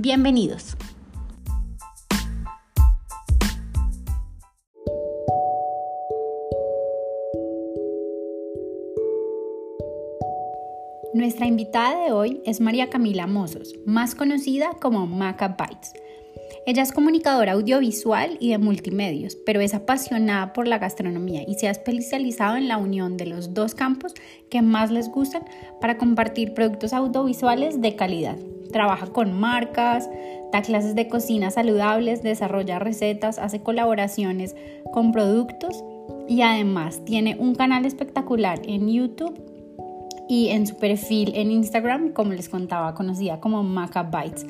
Bienvenidos. 0.00 0.76
Nuestra 11.14 11.46
invitada 11.46 12.04
de 12.04 12.12
hoy 12.12 12.40
es 12.46 12.60
María 12.60 12.90
Camila 12.90 13.26
Mozos, 13.26 13.74
más 13.86 14.14
conocida 14.14 14.70
como 14.80 15.08
Maca 15.08 15.56
Bites. 15.58 15.94
Ella 16.64 16.84
es 16.84 16.92
comunicadora 16.92 17.54
audiovisual 17.54 18.36
y 18.38 18.50
de 18.50 18.58
multimedios, 18.58 19.34
pero 19.34 19.60
es 19.60 19.74
apasionada 19.74 20.52
por 20.52 20.68
la 20.68 20.78
gastronomía 20.78 21.42
y 21.44 21.54
se 21.54 21.66
ha 21.66 21.72
especializado 21.72 22.56
en 22.56 22.68
la 22.68 22.76
unión 22.76 23.16
de 23.16 23.26
los 23.26 23.52
dos 23.52 23.74
campos 23.74 24.14
que 24.48 24.62
más 24.62 24.92
les 24.92 25.08
gustan 25.08 25.42
para 25.80 25.98
compartir 25.98 26.54
productos 26.54 26.92
audiovisuales 26.92 27.80
de 27.80 27.96
calidad. 27.96 28.38
Trabaja 28.72 29.06
con 29.06 29.38
marcas, 29.38 30.08
da 30.52 30.62
clases 30.62 30.94
de 30.94 31.08
cocina 31.08 31.50
saludables, 31.50 32.22
desarrolla 32.22 32.78
recetas, 32.78 33.38
hace 33.38 33.62
colaboraciones 33.62 34.54
con 34.92 35.12
productos 35.12 35.84
y 36.28 36.42
además 36.42 37.04
tiene 37.04 37.36
un 37.38 37.54
canal 37.54 37.86
espectacular 37.86 38.60
en 38.64 38.88
YouTube 38.88 39.40
y 40.28 40.48
en 40.48 40.66
su 40.66 40.76
perfil 40.76 41.32
en 41.34 41.50
Instagram, 41.50 42.12
como 42.12 42.32
les 42.32 42.48
contaba, 42.48 42.94
conocida 42.94 43.40
como 43.40 43.62
Maca 43.62 44.02
Bites, 44.02 44.46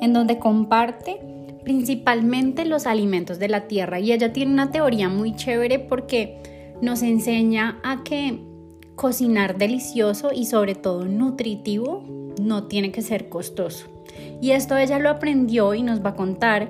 en 0.00 0.12
donde 0.12 0.38
comparte 0.38 1.20
principalmente 1.64 2.64
los 2.64 2.86
alimentos 2.86 3.38
de 3.38 3.48
la 3.48 3.66
tierra. 3.66 3.98
Y 3.98 4.12
ella 4.12 4.32
tiene 4.32 4.52
una 4.52 4.70
teoría 4.70 5.08
muy 5.08 5.34
chévere 5.34 5.78
porque 5.78 6.38
nos 6.82 7.02
enseña 7.02 7.80
a 7.82 8.02
que 8.04 8.40
cocinar 8.96 9.58
delicioso 9.58 10.30
y 10.34 10.46
sobre 10.46 10.74
todo 10.74 11.04
nutritivo 11.04 12.04
no 12.40 12.64
tiene 12.64 12.92
que 12.92 13.02
ser 13.02 13.28
costoso. 13.28 13.86
Y 14.40 14.50
esto 14.50 14.76
ella 14.76 14.98
lo 14.98 15.10
aprendió 15.10 15.74
y 15.74 15.82
nos 15.82 16.04
va 16.04 16.10
a 16.10 16.14
contar 16.14 16.68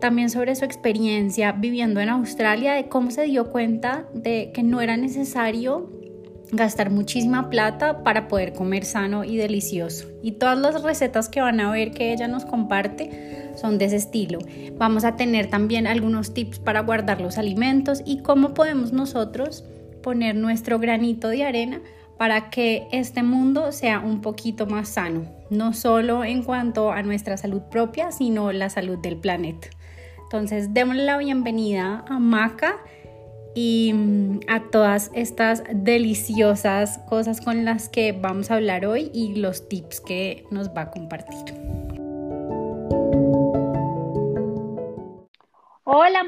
también 0.00 0.30
sobre 0.30 0.54
su 0.54 0.64
experiencia 0.64 1.52
viviendo 1.52 2.00
en 2.00 2.10
Australia, 2.10 2.74
de 2.74 2.88
cómo 2.88 3.10
se 3.10 3.24
dio 3.24 3.50
cuenta 3.50 4.06
de 4.14 4.50
que 4.52 4.62
no 4.62 4.80
era 4.80 4.96
necesario 4.96 5.90
gastar 6.52 6.90
muchísima 6.90 7.50
plata 7.50 8.04
para 8.04 8.28
poder 8.28 8.52
comer 8.52 8.84
sano 8.84 9.24
y 9.24 9.36
delicioso. 9.36 10.06
Y 10.22 10.32
todas 10.32 10.58
las 10.58 10.82
recetas 10.82 11.28
que 11.28 11.40
van 11.40 11.60
a 11.60 11.72
ver 11.72 11.90
que 11.92 12.12
ella 12.12 12.28
nos 12.28 12.44
comparte 12.44 13.50
son 13.56 13.78
de 13.78 13.86
ese 13.86 13.96
estilo. 13.96 14.38
Vamos 14.76 15.04
a 15.04 15.16
tener 15.16 15.48
también 15.48 15.86
algunos 15.86 16.34
tips 16.34 16.58
para 16.58 16.80
guardar 16.80 17.20
los 17.20 17.38
alimentos 17.38 18.02
y 18.04 18.18
cómo 18.18 18.54
podemos 18.54 18.92
nosotros 18.92 19.64
poner 20.06 20.36
nuestro 20.36 20.78
granito 20.78 21.30
de 21.30 21.42
arena 21.42 21.80
para 22.16 22.48
que 22.48 22.86
este 22.92 23.24
mundo 23.24 23.72
sea 23.72 23.98
un 23.98 24.20
poquito 24.20 24.64
más 24.64 24.90
sano, 24.90 25.24
no 25.50 25.72
solo 25.72 26.22
en 26.22 26.44
cuanto 26.44 26.92
a 26.92 27.02
nuestra 27.02 27.36
salud 27.36 27.62
propia, 27.72 28.12
sino 28.12 28.52
la 28.52 28.70
salud 28.70 28.98
del 28.98 29.16
planeta. 29.16 29.66
Entonces, 30.22 30.72
démosle 30.72 31.02
la 31.06 31.16
bienvenida 31.16 32.04
a 32.08 32.20
Maca 32.20 32.76
y 33.56 33.94
mm, 33.94 34.42
a 34.46 34.70
todas 34.70 35.10
estas 35.12 35.64
deliciosas 35.74 36.98
cosas 37.08 37.40
con 37.40 37.64
las 37.64 37.88
que 37.88 38.12
vamos 38.12 38.52
a 38.52 38.54
hablar 38.54 38.86
hoy 38.86 39.10
y 39.12 39.34
los 39.34 39.68
tips 39.68 40.00
que 40.02 40.44
nos 40.52 40.68
va 40.68 40.82
a 40.82 40.90
compartir. 40.92 41.85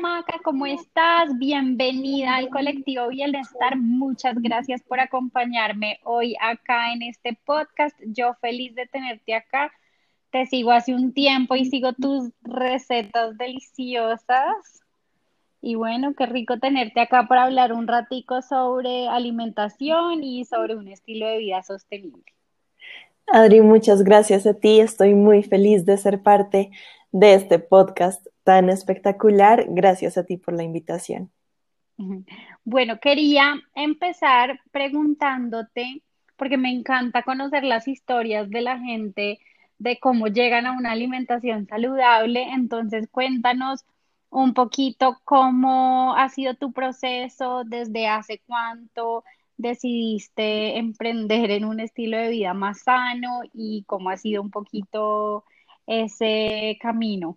Maca, 0.01 0.39
¿cómo 0.45 0.65
estás? 0.67 1.37
Bienvenida 1.39 2.37
al 2.37 2.51
colectivo 2.51 3.09
Bienestar. 3.09 3.77
Muchas 3.77 4.37
gracias 4.41 4.81
por 4.83 5.01
acompañarme 5.01 5.99
hoy 6.05 6.37
acá 6.41 6.93
en 6.93 7.03
este 7.03 7.37
podcast. 7.45 7.97
Yo 8.07 8.35
feliz 8.35 8.75
de 8.77 8.87
tenerte 8.87 9.35
acá. 9.35 9.73
Te 10.31 10.47
sigo 10.47 10.71
hace 10.71 10.95
un 10.95 11.13
tiempo 11.13 11.57
y 11.57 11.65
sigo 11.65 11.95
tus 11.95 12.31
recetas 12.43 13.37
deliciosas. 13.39 14.83
Y 15.61 15.75
bueno, 15.75 16.15
qué 16.15 16.27
rico 16.27 16.59
tenerte 16.61 17.01
acá 17.01 17.27
para 17.27 17.45
hablar 17.45 17.73
un 17.73 17.89
ratico 17.89 18.41
sobre 18.41 19.09
alimentación 19.09 20.23
y 20.23 20.45
sobre 20.45 20.77
un 20.77 20.87
estilo 20.87 21.27
de 21.27 21.39
vida 21.39 21.63
sostenible. 21.65 22.25
Adri, 23.27 23.63
muchas 23.63 24.05
gracias 24.05 24.47
a 24.47 24.55
ti. 24.55 24.79
Estoy 24.79 25.15
muy 25.15 25.43
feliz 25.43 25.85
de 25.85 25.97
ser 25.97 26.23
parte 26.23 26.71
de 27.11 27.35
este 27.35 27.59
podcast 27.59 28.25
tan 28.49 28.71
espectacular. 28.71 29.67
Gracias 29.69 30.17
a 30.17 30.25
ti 30.25 30.39
por 30.39 30.55
la 30.55 30.63
invitación. 30.63 31.31
Bueno, 32.65 32.99
quería 32.99 33.57
empezar 33.75 34.59
preguntándote, 34.71 36.03
porque 36.35 36.57
me 36.57 36.71
encanta 36.71 37.25
conocer 37.25 37.63
las 37.63 37.87
historias 37.87 38.49
de 38.49 38.63
la 38.63 38.79
gente, 38.79 39.39
de 39.79 39.99
cómo 40.01 40.29
llegan 40.29 40.65
a 40.65 40.73
una 40.73 40.93
alimentación 40.93 41.67
saludable. 41.67 42.45
Entonces, 42.55 43.07
cuéntanos 43.11 43.85
un 44.31 44.55
poquito 44.55 45.19
cómo 45.25 46.15
ha 46.17 46.31
sido 46.31 46.55
tu 46.55 46.73
proceso, 46.73 47.65
desde 47.65 48.07
hace 48.07 48.41
cuánto 48.47 49.25
decidiste 49.59 50.79
emprender 50.79 51.51
en 51.51 51.67
un 51.67 51.81
estilo 51.81 52.17
de 52.17 52.31
vida 52.31 52.55
más 52.55 52.81
sano 52.81 53.41
y 53.53 53.85
cómo 53.87 54.09
ha 54.09 54.17
sido 54.17 54.41
un 54.41 54.51
poquito 54.51 55.45
ese 55.87 56.79
camino. 56.81 57.37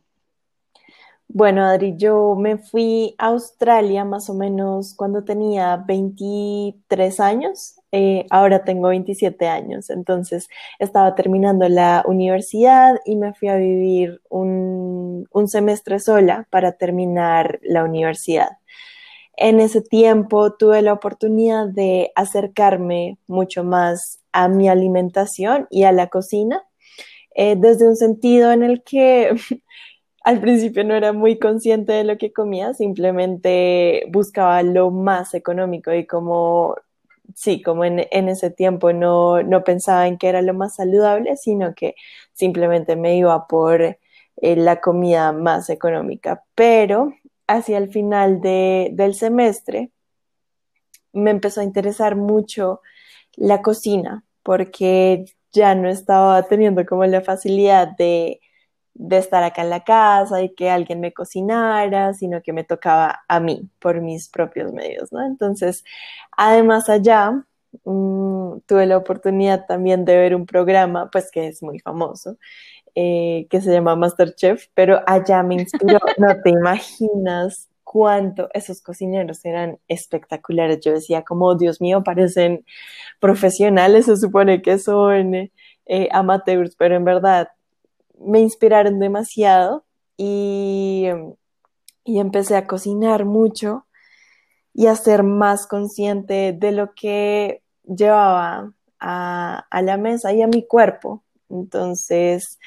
Bueno, 1.34 1.64
Adri, 1.64 1.96
yo 1.96 2.36
me 2.36 2.58
fui 2.58 3.16
a 3.18 3.28
Australia 3.28 4.03
más 4.03 4.30
o 4.30 4.34
menos 4.34 4.94
cuando 4.94 5.24
tenía 5.24 5.78
23 5.78 7.19
años, 7.22 7.75
eh, 7.94 8.25
ahora 8.30 8.66
tengo 8.66 8.90
27 8.90 9.47
años, 9.47 9.90
entonces 9.90 10.50
estaba 10.78 11.16
terminando 11.16 11.70
la 11.70 12.03
universidad 12.06 13.00
y 13.06 13.16
me 13.16 13.34
fui 13.34 13.47
a 13.47 13.56
vivir 13.56 14.20
un, 14.30 15.25
semestre 15.47 16.00
sola 16.00 16.47
para 16.50 16.74
terminar 16.74 17.59
la 17.64 17.86
universidad. 17.86 18.50
En 19.38 19.62
ese 19.62 19.81
tiempo 19.81 20.53
tuve 20.53 20.81
la 20.81 20.94
oportunidad 20.94 21.68
de 21.68 22.12
acercarme 22.16 23.18
mucho 23.28 23.64
más 23.64 24.20
a 24.34 24.50
mi 24.50 24.68
alimentación 24.68 25.68
y 25.70 25.84
a 25.84 25.94
la 25.94 26.08
cocina, 26.08 26.64
eh, 27.36 27.56
desde 27.58 27.88
un 27.88 27.96
sentido 27.96 28.52
en 28.52 28.64
el 28.64 28.84
que 28.84 29.31
al 30.24 30.40
principio 30.40 30.84
no 30.84 30.96
era 30.96 31.14
muy 31.14 31.40
consciente 31.40 31.94
de 31.94 32.04
lo 32.04 32.18
que 32.18 32.32
comía, 32.32 32.74
simplemente 32.74 34.06
buscaba 34.09 34.62
lo 34.64 34.92
más 34.92 35.34
económico 35.34 35.94
y 35.94 36.06
como, 36.06 36.76
sí, 37.36 37.62
como 37.62 37.86
en, 37.86 38.00
ese 38.30 38.52
tiempo 38.52 38.94
no, 38.94 39.42
no, 39.44 39.64
pensaba 39.64 40.08
en 40.08 40.18
que 40.18 40.30
era 40.30 40.42
lo 40.42 40.54
más 40.54 40.76
saludable, 40.76 41.38
sino 41.38 41.74
que 41.74 41.96
simplemente 42.34 42.96
me 42.96 43.18
iba 43.18 43.48
por 43.48 43.82
eh, 43.82 43.98
la 44.56 44.80
comida 44.80 45.32
más 45.32 45.70
económica. 45.70 46.44
Pero 46.56 47.14
hacia 47.48 47.78
el 47.80 47.92
final 47.92 48.42
del 48.42 49.16
semestre 49.16 49.92
me 51.14 51.32
empezó 51.32 51.62
a 51.62 51.64
interesar 51.66 52.16
mucho 52.16 52.82
la 53.36 53.62
cocina, 53.62 54.23
porque 54.44 55.26
ya 55.52 55.76
no 55.76 55.90
estaba 55.90 56.44
teniendo 56.44 56.85
como 56.85 57.06
la 57.06 57.22
facilidad 57.22 57.88
de 57.97 58.40
de 58.93 59.17
estar 59.17 59.43
acá 59.43 59.61
en 59.61 59.70
la 59.70 59.84
casa 59.84 60.41
y 60.41 60.53
que 60.53 60.70
alguien 60.70 60.99
me 60.99 61.14
cocinara, 61.14 62.14
sino 62.14 62.41
que 62.41 62.53
me 62.53 62.64
tocaba 62.64 63.22
a 63.28 63.40
mí 63.40 63.70
por 63.79 64.02
mis 64.02 64.29
propios 64.29 64.73
medios, 64.73 65.11
¿no? 65.11 65.26
Entonces, 65.26 65.84
además 66.35 66.90
allá 66.90 67.32
mm, 67.85 68.59
tuve 68.66 68.85
la 68.85 68.97
oportunidad 68.97 69.66
también 69.66 70.05
de 70.05 70.17
ver 70.17 70.35
un 70.35 70.46
programa, 70.46 71.09
pues 71.11 71.32
que 71.32 71.47
es 71.47 71.64
muy 71.64 71.79
famoso, 71.79 72.38
eh, 72.96 73.47
que 73.49 73.61
se 73.61 73.72
llama 73.72 73.96
Masterchef, 73.96 74.67
pero 74.73 75.02
allá 75.08 75.44
me 75.44 75.55
inspiró, 75.55 75.99
no 76.17 76.41
te 76.41 76.49
imaginas 76.49 77.70
cuánto 77.84 78.49
esos 78.53 78.82
cocineros 78.82 79.44
eran 79.46 79.79
espectaculares. 79.87 80.79
Yo 80.82 80.94
decía 80.94 81.23
como, 81.23 81.55
Dios 81.55 81.82
mío, 81.82 82.03
parecen 82.03 82.66
profesionales, 83.20 84.05
se 84.05 84.17
supone 84.17 84.61
que 84.61 84.78
son 84.79 85.52
eh, 85.85 86.09
amateurs, 86.11 86.76
pero 86.78 86.96
en 86.96 87.05
verdad 87.05 87.49
me 88.26 88.40
inspiraron 88.40 89.00
demasiado 89.00 89.85
y, 90.18 91.08
y 92.03 92.20
empecé 92.20 92.56
a 92.56 92.68
cocinar 92.68 93.26
mucho 93.26 93.85
y 94.73 94.88
a 94.88 94.96
ser 94.96 95.23
más 95.23 95.68
consciente 95.68 96.53
de 96.53 96.72
lo 96.72 96.94
que 96.94 97.64
llevaba 97.84 98.73
a, 99.00 99.66
a, 99.70 99.82
la 99.82 99.97
mesa 99.97 100.34
y 100.34 100.41
a 100.41 100.47
mi 100.47 100.66
cuerpo. 100.66 101.23
Entonces, 101.50 102.59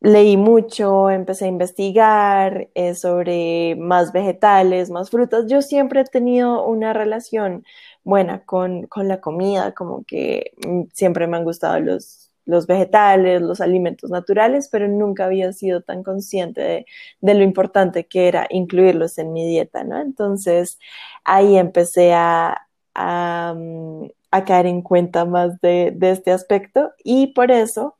leí 0.00 0.36
mucho, 0.36 1.10
empecé 1.10 1.46
a 1.46 1.48
investigar 1.48 2.68
eh, 2.74 2.94
sobre 2.94 3.76
más 3.76 4.12
vegetales, 4.12 4.90
más 4.90 5.10
frutas. 5.10 5.46
Yo 5.48 5.62
siempre 5.62 6.00
he 6.00 6.04
tenido 6.04 6.64
una 6.66 6.92
relación 6.92 7.64
buena 8.04 8.44
con, 8.44 8.86
con 8.86 9.08
la 9.08 9.20
comida, 9.20 9.72
como 9.74 10.04
que 10.04 10.52
mm, 10.66 10.82
siempre 10.92 11.26
me 11.26 11.36
han 11.36 11.44
gustado 11.44 11.80
los, 11.80 12.27
los 12.48 12.66
vegetales, 12.66 13.42
los 13.42 13.60
alimentos 13.60 14.10
naturales, 14.10 14.68
pero 14.72 14.88
nunca 14.88 15.26
había 15.26 15.52
sido 15.52 15.82
tan 15.82 16.02
consciente 16.02 16.60
de, 16.62 16.86
de, 17.20 17.34
lo 17.34 17.44
importante 17.44 18.06
que 18.06 18.26
era 18.28 18.46
incluirlos 18.50 19.18
en 19.18 19.32
mi 19.34 19.46
dieta, 19.46 19.84
¿no? 19.84 20.00
Entonces 20.00 20.78
ahí 21.24 21.58
empecé 21.58 22.14
a, 22.14 22.66
a, 22.94 23.54
mm, 23.56 24.08
caer 24.46 24.66
en 24.66 24.82
cuenta 24.82 25.24
más 25.26 25.60
de, 25.60 25.92
de 25.94 26.10
este 26.10 26.32
aspecto 26.32 26.92
y 27.04 27.28
por 27.34 27.50
eso 27.50 27.96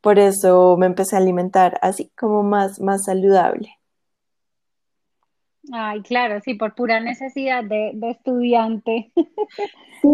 por 0.00 0.18
eso 0.18 0.76
me 0.78 0.86
empecé 0.86 1.16
a 1.16 1.18
alimentar 1.20 1.78
así 1.82 2.10
como 2.16 2.42
más, 2.42 2.80
más 2.80 3.04
saludable. 3.04 3.79
Ay, 5.72 6.02
claro, 6.02 6.40
sí, 6.40 6.54
por 6.54 6.74
pura 6.74 7.00
necesidad 7.00 7.64
de, 7.64 7.92
estudiante. 8.02 9.12
Sí, 10.02 10.08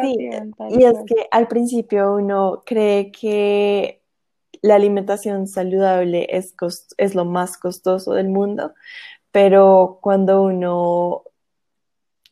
sí. 0.00 0.28
Y 0.70 0.84
es 0.84 0.96
que 1.04 1.26
al 1.32 1.48
principio 1.48 2.14
uno 2.14 2.62
cree 2.64 3.10
que 3.10 4.04
la 4.62 4.76
alimentación 4.76 5.48
saludable 5.48 6.28
es, 6.30 6.54
es 6.96 7.16
lo 7.16 7.24
más 7.24 7.58
costoso 7.58 8.12
del 8.12 8.28
mundo, 8.28 8.72
pero 9.32 9.98
cuando 10.00 10.44
uno 10.44 11.24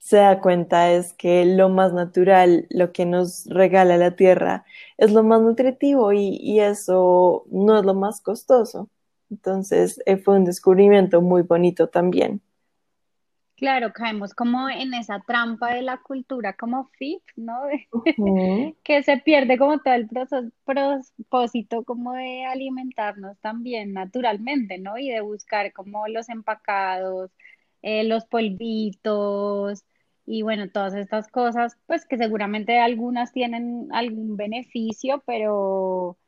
se 0.03 0.17
da 0.17 0.41
cuenta 0.41 0.91
es 0.91 1.13
que 1.13 1.45
lo 1.45 1.69
más 1.69 1.93
natural, 1.93 2.67
lo 2.71 2.93
que 2.93 3.07
nos 3.07 3.47
regala 3.47 3.97
la 3.97 4.17
tierra, 4.17 4.65
es 4.99 5.13
lo 5.13 5.23
más 5.23 5.41
nutritivo 5.41 6.13
y, 6.13 6.59
eso 6.61 7.45
no 7.51 7.79
es 7.79 7.85
lo 7.85 7.95
más 7.95 8.21
costoso. 8.21 8.89
Entonces 9.33 9.99
eh, 10.05 10.19
fue 10.19 10.37
un 10.37 10.45
descubrimiento 10.45 11.23
muy 11.23 11.41
bonito 11.41 11.89
también. 11.89 12.43
Claro, 13.57 13.93
caemos 13.93 14.35
como 14.35 14.69
en 14.69 14.93
esa 14.93 15.21
trampa 15.21 15.73
de 15.75 15.83
la 15.83 15.97
cultura 15.99 16.53
como 16.53 16.85
fit, 16.99 17.23
¿no? 17.37 17.63
que 18.85 19.03
se 19.03 19.17
pierde 19.19 19.57
como 19.57 19.79
todo 19.79 19.95
el 19.95 20.09
propósito 20.65 21.83
como 21.85 22.13
de 22.13 22.45
alimentarnos 22.45 23.39
también 23.41 23.95
naturalmente, 23.95 24.79
¿no? 24.79 24.99
Y 24.99 25.09
de 25.11 25.23
buscar 25.23 25.73
como 25.73 26.07
los 26.09 26.29
empacados, 26.29 27.31
eh, 27.81 28.05
los 28.05 28.27
polvitos, 28.27 29.85
y 30.27 30.43
bueno, 30.43 30.69
todas 30.71 30.95
estas 30.95 31.29
cosas, 31.29 31.79
pues 31.87 32.05
que 32.05 32.19
seguramente 32.19 32.79
algunas 32.79 33.33
tienen 33.33 33.89
algún 33.93 34.37
beneficio, 34.37 35.23
pero, 35.27 36.19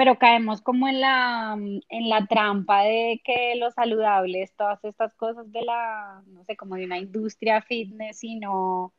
pero 0.00 0.18
caemos 0.18 0.62
como 0.62 0.88
en 0.88 0.98
la, 0.98 1.58
en 1.58 2.08
la 2.08 2.26
trampa 2.26 2.84
de 2.84 3.20
que 3.22 3.54
lo 3.56 3.70
saludable 3.70 4.40
es 4.40 4.50
todas 4.56 4.82
estas 4.82 5.12
cosas 5.12 5.52
de 5.52 5.60
la, 5.60 6.22
no 6.26 6.42
sé, 6.44 6.56
como 6.56 6.76
de 6.76 6.86
una 6.86 6.96
industria 6.96 7.60
fitness 7.60 8.24
y 8.24 8.36
no, 8.36 8.94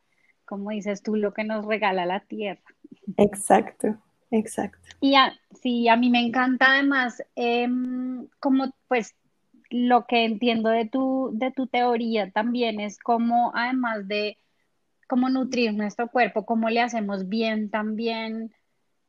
como 0.45 0.69
dices 0.69 1.01
tú, 1.01 1.15
lo 1.15 1.33
que 1.33 1.43
nos 1.43 1.65
regala 1.65 2.05
la 2.05 2.19
tierra. 2.19 2.61
Exacto, 3.17 3.97
exacto. 4.29 4.77
Y 4.99 5.15
sí, 5.59 5.87
a 5.87 5.95
mí 5.95 6.11
me 6.11 6.19
encanta 6.19 6.67
además, 6.73 7.23
em, 7.33 8.27
como 8.39 8.71
pues 8.87 9.15
lo 9.71 10.05
que 10.05 10.25
entiendo 10.25 10.69
de 10.69 10.85
tu, 10.85 11.31
de 11.33 11.49
tu 11.49 11.65
teoría 11.65 12.29
también 12.29 12.79
es 12.79 12.99
cómo, 12.99 13.51
además 13.55 14.07
de 14.07 14.37
cómo 15.07 15.29
nutrir 15.29 15.73
nuestro 15.73 16.09
cuerpo, 16.09 16.45
cómo 16.45 16.69
le 16.69 16.79
hacemos 16.79 17.27
bien 17.27 17.71
también 17.71 18.53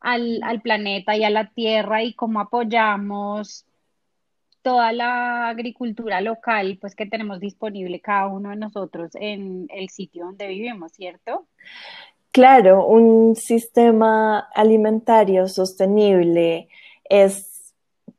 al, 0.02 0.60
planeta 0.62 1.16
y 1.16 1.24
a 1.24 1.30
la 1.30 1.50
tierra 1.50 2.02
y 2.02 2.14
cómo 2.14 2.40
apoyamos 2.40 3.64
toda 4.62 4.92
la 4.92 5.48
agricultura 5.48 6.20
local 6.20 6.78
pues 6.80 6.94
que 6.94 7.06
tenemos 7.06 7.40
disponible 7.40 8.00
cada 8.00 8.28
uno 8.28 8.50
de 8.50 8.56
nosotros 8.56 9.12
en 9.14 9.66
el 9.70 9.88
sitio 9.88 10.26
donde 10.26 10.46
vivimos, 10.46 10.92
¿cierto? 10.92 11.46
Claro, 12.30 12.86
un 12.86 13.36
sistema 13.36 14.48
alimentario 14.54 15.48
sostenible 15.48 16.68
es 17.04 17.74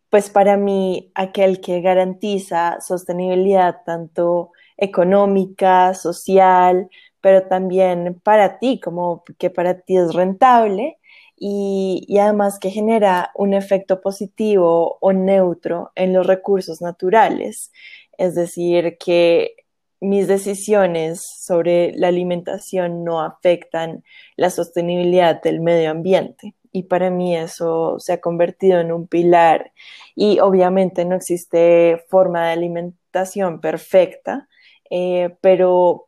pues 0.09 0.29
para 0.29 0.57
mí 0.57 1.11
aquel 1.15 1.59
que 1.59 1.81
garantiza 1.81 2.79
sostenibilidad 2.81 3.77
tanto 3.83 4.51
económica, 4.77 5.95
social, 5.95 6.89
pero 7.19 7.47
también 7.47 8.19
para 8.21 8.59
ti, 8.59 8.79
como 8.79 9.23
que 9.39 9.49
para 9.49 9.79
ti 9.79 9.97
es 9.97 10.13
rentable 10.13 10.99
y, 11.45 12.17
además 12.19 12.57
que 12.57 12.69
genera 12.69 13.31
un 13.35 13.53
efecto 13.53 13.99
positivo 13.99 14.97
o 15.01 15.11
neutro 15.11 15.91
en 15.95 16.13
los 16.13 16.25
recursos 16.25 16.81
naturales. 16.81 17.73
Es 18.17 18.33
decir, 18.33 18.97
que 18.97 19.55
mis 19.99 20.29
decisiones 20.29 21.21
sobre 21.41 21.91
la 21.97 22.07
alimentación 22.07 23.03
no 23.03 23.21
afectan 23.21 24.05
la 24.37 24.49
sostenibilidad 24.51 25.41
del 25.41 25.59
medio 25.59 25.91
ambiente 25.91 26.55
y 26.71 26.83
para 26.83 27.09
mí 27.09 27.35
eso 27.35 27.99
se 27.99 28.13
ha 28.13 28.21
convertido 28.21 28.79
en 28.79 28.93
un 28.93 29.07
pilar 29.07 29.73
y 30.15 30.39
obviamente 30.39 31.03
no 31.03 31.15
existe 31.15 32.05
forma 32.07 32.47
de 32.47 32.53
alimentación 32.53 33.59
perfecta, 33.59 34.47
eh, 34.89 35.35
pero 35.41 36.07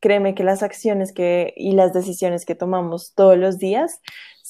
créeme 0.00 0.34
que 0.34 0.44
las 0.44 0.62
acciones 0.62 1.12
que, 1.12 1.52
y 1.56 1.72
las 1.72 1.92
decisiones 1.92 2.46
que 2.46 2.54
tomamos 2.54 3.12
todos 3.14 3.36
los 3.36 3.58
días 3.58 4.00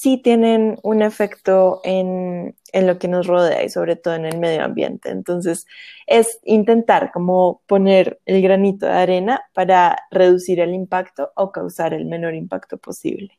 sí 0.00 0.16
tienen 0.16 0.78
un 0.82 1.02
efecto 1.02 1.82
en, 1.84 2.56
en, 2.72 2.86
lo 2.86 2.98
que 2.98 3.06
nos 3.06 3.26
rodea 3.26 3.62
y 3.62 3.68
sobre 3.68 3.96
todo 3.96 4.14
en 4.14 4.24
el 4.24 4.38
medio 4.38 4.64
ambiente. 4.64 5.10
Entonces, 5.10 5.66
es 6.06 6.40
intentar 6.42 7.12
como 7.12 7.60
poner 7.66 8.18
el 8.24 8.40
granito 8.40 8.86
de 8.86 8.92
arena 8.92 9.42
para 9.52 9.98
reducir 10.10 10.58
el 10.58 10.72
impacto 10.72 11.32
o 11.36 11.52
causar 11.52 11.92
el 11.92 12.06
menor 12.06 12.34
impacto 12.34 12.78
posible. 12.78 13.38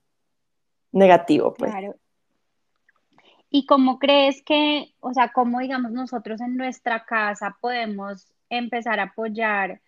Negativo, 0.91 1.51
pues. 1.55 1.71
Claro. 1.71 1.95
¿Y 3.49 3.65
cómo 3.65 3.97
crees 3.97 4.43
que, 4.43 4.93
o 4.99 5.15
sea, 5.15 5.31
cómo 5.33 5.61
digamos 5.61 5.91
nosotros 5.91 6.41
en 6.41 6.57
nuestra 6.57 7.05
casa 7.05 7.57
podemos 7.59 8.31
empezar 8.51 8.99
a 8.99 9.05
apoyar 9.05 9.81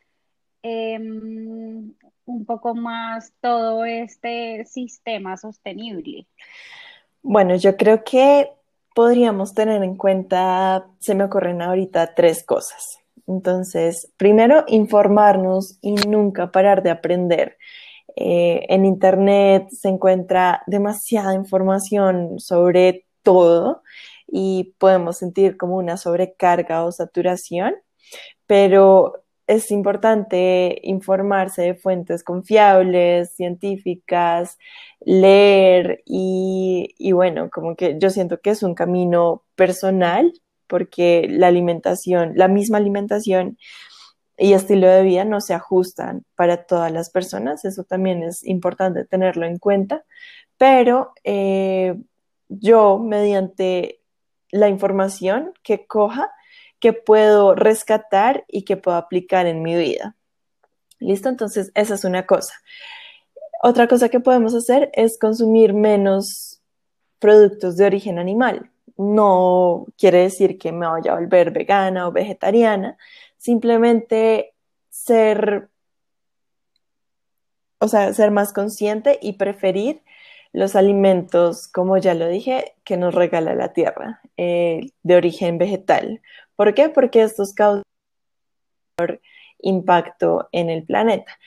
em, 0.64 1.94
un 2.26 2.46
poco 2.46 2.76
más 2.76 3.34
todo 3.42 3.86
este 3.86 4.66
sistema 4.66 5.38
sostenible? 5.38 6.28
Bueno, 7.22 7.56
yo 7.56 7.78
creo 7.78 8.04
que 8.04 8.50
podríamos 8.94 9.54
tener 9.54 9.84
en 9.84 9.96
cuenta, 9.96 10.88
se 11.00 11.16
me 11.16 11.24
ocurren 11.24 11.62
ahorita 11.62 12.14
tres 12.16 12.44
cosas. 12.44 13.00
Entonces, 13.28 14.12
primero, 14.18 14.66
informarnos 14.68 15.78
y 15.82 15.96
nunca 15.96 16.52
parar 16.52 16.84
de 16.84 16.92
aprender. 16.92 17.58
Eh, 18.16 18.66
en 18.70 18.86
Internet 18.86 19.70
se 19.72 19.90
encuentra 19.90 20.62
demasiada 20.68 21.34
información 21.34 22.40
sobre 22.40 23.08
todo 23.24 23.82
y 24.28 24.76
podemos 24.78 25.18
sentir 25.18 25.58
como 25.58 25.78
una 25.78 25.98
sobrecarga 25.98 26.84
o 26.86 26.92
saturación, 26.92 27.76
pero 28.46 29.23
es 29.48 29.72
importante 29.72 30.80
informarse 30.84 31.62
de 31.64 31.76
fuentes 31.76 32.24
confiables, 32.24 33.36
científicas, 33.36 34.58
leer 35.02 36.02
y, 36.06 37.12
bueno, 37.14 37.50
como 37.50 37.76
que 37.76 37.98
yo 38.00 38.10
siento 38.10 38.40
que 38.40 38.52
es 38.52 38.64
un 38.64 38.76
camino 38.76 39.44
personal 39.56 40.34
porque 40.68 41.28
la 41.30 41.48
alimentación, 41.48 42.34
la 42.36 42.48
misma 42.48 42.78
alimentación 42.78 43.58
y 44.38 44.54
estilo 44.54 44.88
de 44.88 45.04
vida 45.04 45.26
no 45.26 45.42
se 45.42 45.54
ajustan 45.54 46.26
para 46.36 46.66
todas 46.66 46.92
las 46.92 47.10
personas, 47.10 47.66
eso 47.66 47.84
también 47.84 48.24
es 48.24 48.44
importante 48.44 49.06
tenerlo 49.06 49.46
en 49.46 49.60
cuenta, 49.60 50.04
pero 50.58 51.14
eh, 51.24 51.96
yo 52.50 52.98
mediante 53.00 54.02
la 54.52 54.70
información 54.70 55.54
que 55.64 55.86
coja, 55.86 56.32
que 56.84 56.92
puedo 56.92 57.56
rescatar 57.56 58.44
y 58.50 58.66
que 58.66 58.76
puedo 58.76 58.98
aplicar 58.98 59.46
en 59.46 59.62
mi 59.62 59.74
vida. 59.74 60.18
¿Listo? 61.00 61.30
Entonces, 61.30 61.72
esa 61.76 61.94
es 61.94 62.04
una 62.04 62.26
cosa. 62.26 62.56
Otra 63.62 63.88
cosa 63.88 64.10
que 64.10 64.20
podemos 64.20 64.54
hacer 64.54 64.92
es 64.92 65.18
consumir 65.18 65.74
menos 65.74 66.62
productos 67.20 67.78
de 67.78 67.86
origen 67.86 68.20
animal. 68.20 68.70
No 68.98 69.86
quiere 69.98 70.24
decir 70.24 70.58
que 70.58 70.74
me 70.74 70.86
vaya 70.86 71.14
a 71.14 71.16
volver 71.16 71.52
vegana 71.52 72.06
o 72.06 72.12
vegetariana, 72.12 72.98
simplemente 73.38 74.54
ser, 74.90 75.70
o 77.80 77.88
sea, 77.88 78.14
ser 78.14 78.32
más 78.32 78.52
consciente 78.52 79.20
y 79.22 79.38
preferir 79.38 80.02
los 80.52 80.76
alimentos, 80.76 81.70
como 81.70 81.98
ya 81.98 82.14
lo 82.14 82.28
dije, 82.28 82.76
que 82.84 82.98
nos 82.98 83.16
regala 83.16 83.56
la 83.56 83.72
tierra, 83.72 84.20
eh, 84.36 84.92
de 85.02 85.16
origen 85.16 85.58
vegetal. 85.58 86.22
¿Por 86.56 86.74
qué? 86.74 86.90
Porque 86.90 87.24
estos 87.24 87.54
causan 87.54 87.84
impacto 89.60 90.50
en 90.52 90.70
el 90.70 90.86
planeta. 90.86 91.40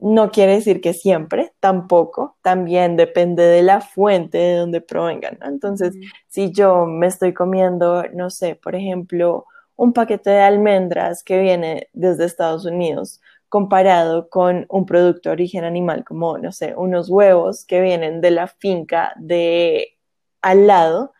No 0.00 0.30
quiere 0.30 0.54
decir 0.54 0.80
que 0.80 0.92
siempre 0.92 1.52
tampoco, 1.60 2.36
también 2.42 2.96
depende 2.96 3.42
de 3.42 3.62
la 3.62 3.80
fuente 3.80 4.38
de 4.38 4.56
donde 4.56 4.80
provengan, 4.80 5.38
¿no? 5.40 5.48
Entonces, 5.48 5.94
si 6.28 6.52
yo 6.52 6.86
me 6.86 7.08
estoy 7.08 7.34
comiendo, 7.34 8.04
no 8.14 8.30
sé, 8.30 8.54
por 8.54 8.76
ejemplo, 8.76 9.46
un 9.74 9.92
paquete 9.92 10.30
de 10.30 10.40
almendras 10.40 11.24
que 11.24 11.40
viene 11.40 11.88
desde 11.92 12.26
Estados 12.26 12.64
Unidos 12.64 13.20
comparado 13.48 14.28
con 14.28 14.66
un 14.68 14.86
producto 14.86 15.30
de 15.30 15.32
origen 15.32 15.64
animal 15.64 16.04
como, 16.04 16.38
no 16.38 16.52
sé, 16.52 16.74
unos 16.76 17.08
huevos 17.08 17.64
que 17.64 17.80
vienen 17.80 18.20
de 18.20 18.30
la 18.30 18.46
finca 18.46 19.12
de 19.16 19.96
al 20.42 20.66
lado, 20.66 21.12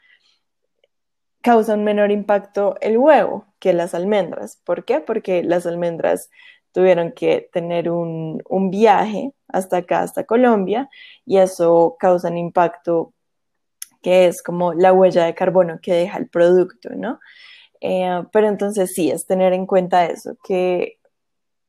causa 1.42 1.74
un 1.74 1.84
menor 1.84 2.10
impacto 2.10 2.76
el 2.80 2.98
huevo 2.98 3.46
que 3.58 3.72
las 3.72 3.94
almendras. 3.94 4.60
¿Por 4.64 4.84
qué? 4.84 5.00
Porque 5.00 5.42
las 5.42 5.66
almendras 5.66 6.30
tuvieron 6.72 7.12
que 7.12 7.48
tener 7.52 7.90
un, 7.90 8.42
viaje 8.70 9.32
hasta 9.48 9.78
acá, 9.78 10.00
hasta 10.02 10.24
Colombia, 10.24 10.88
y 11.24 11.38
eso 11.38 11.96
causa 11.98 12.28
un 12.28 12.38
impacto 12.38 13.14
que 14.02 14.26
es 14.26 14.42
como 14.42 14.74
la 14.74 14.92
huella 14.92 15.24
de 15.24 15.34
carbono 15.34 15.80
que 15.82 15.92
deja 15.92 16.18
el 16.18 16.28
producto, 16.28 16.90
¿no? 16.94 17.18
Eh, 17.80 18.22
pero 18.32 18.48
entonces 18.48 18.92
sí, 18.94 19.10
es 19.10 19.26
tener 19.26 19.52
en 19.52 19.66
cuenta 19.66 20.06
eso, 20.06 20.36
que 20.44 20.98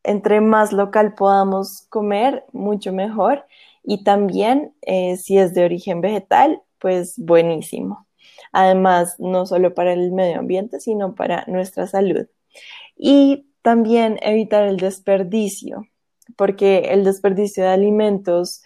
entre 0.03 0.41
más 0.41 0.73
local 0.73 1.13
podamos 1.15 1.85
comer, 1.89 2.45
mucho 2.51 2.93
mejor. 2.93 3.45
Y 3.83 4.03
también, 4.03 4.73
eh, 4.81 5.17
si 5.17 5.37
es 5.37 5.53
de 5.53 5.65
origen 5.65 6.01
vegetal, 6.01 6.61
pues 6.79 7.15
buenísimo. 7.17 8.08
Además, 8.51 9.15
no 9.19 9.45
solo 9.45 9.73
para 9.73 9.93
el 9.93 10.11
medio 10.11 10.39
ambiente, 10.39 10.79
sino 10.79 11.15
para 11.15 11.45
nuestra 11.47 11.87
salud. 11.87 12.27
Y 12.95 13.47
también 13.61 14.19
evitar 14.21 14.63
el 14.63 14.77
desperdicio, 14.77 15.87
porque 16.35 16.89
el 16.91 17.03
desperdicio 17.03 17.63
de 17.63 17.69
alimentos 17.69 18.61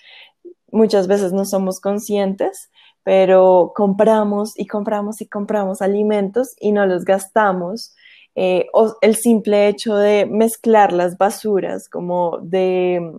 muchas 0.71 1.07
veces 1.07 1.33
no 1.33 1.45
somos 1.45 1.79
conscientes, 1.79 2.71
pero 3.03 3.73
compramos 3.75 4.57
y 4.57 4.65
compramos 4.65 5.21
y 5.21 5.27
compramos 5.27 5.81
alimentos 5.81 6.55
y 6.59 6.71
no 6.71 6.85
los 6.85 7.05
gastamos. 7.05 7.95
Eh, 8.35 8.67
o 8.73 8.95
el 9.01 9.15
simple 9.15 9.67
hecho 9.67 9.95
de 9.95 10.25
mezclar 10.25 10.91
las 10.91 11.17
basuras 11.17 11.87
como 11.87 12.39
de, 12.39 13.11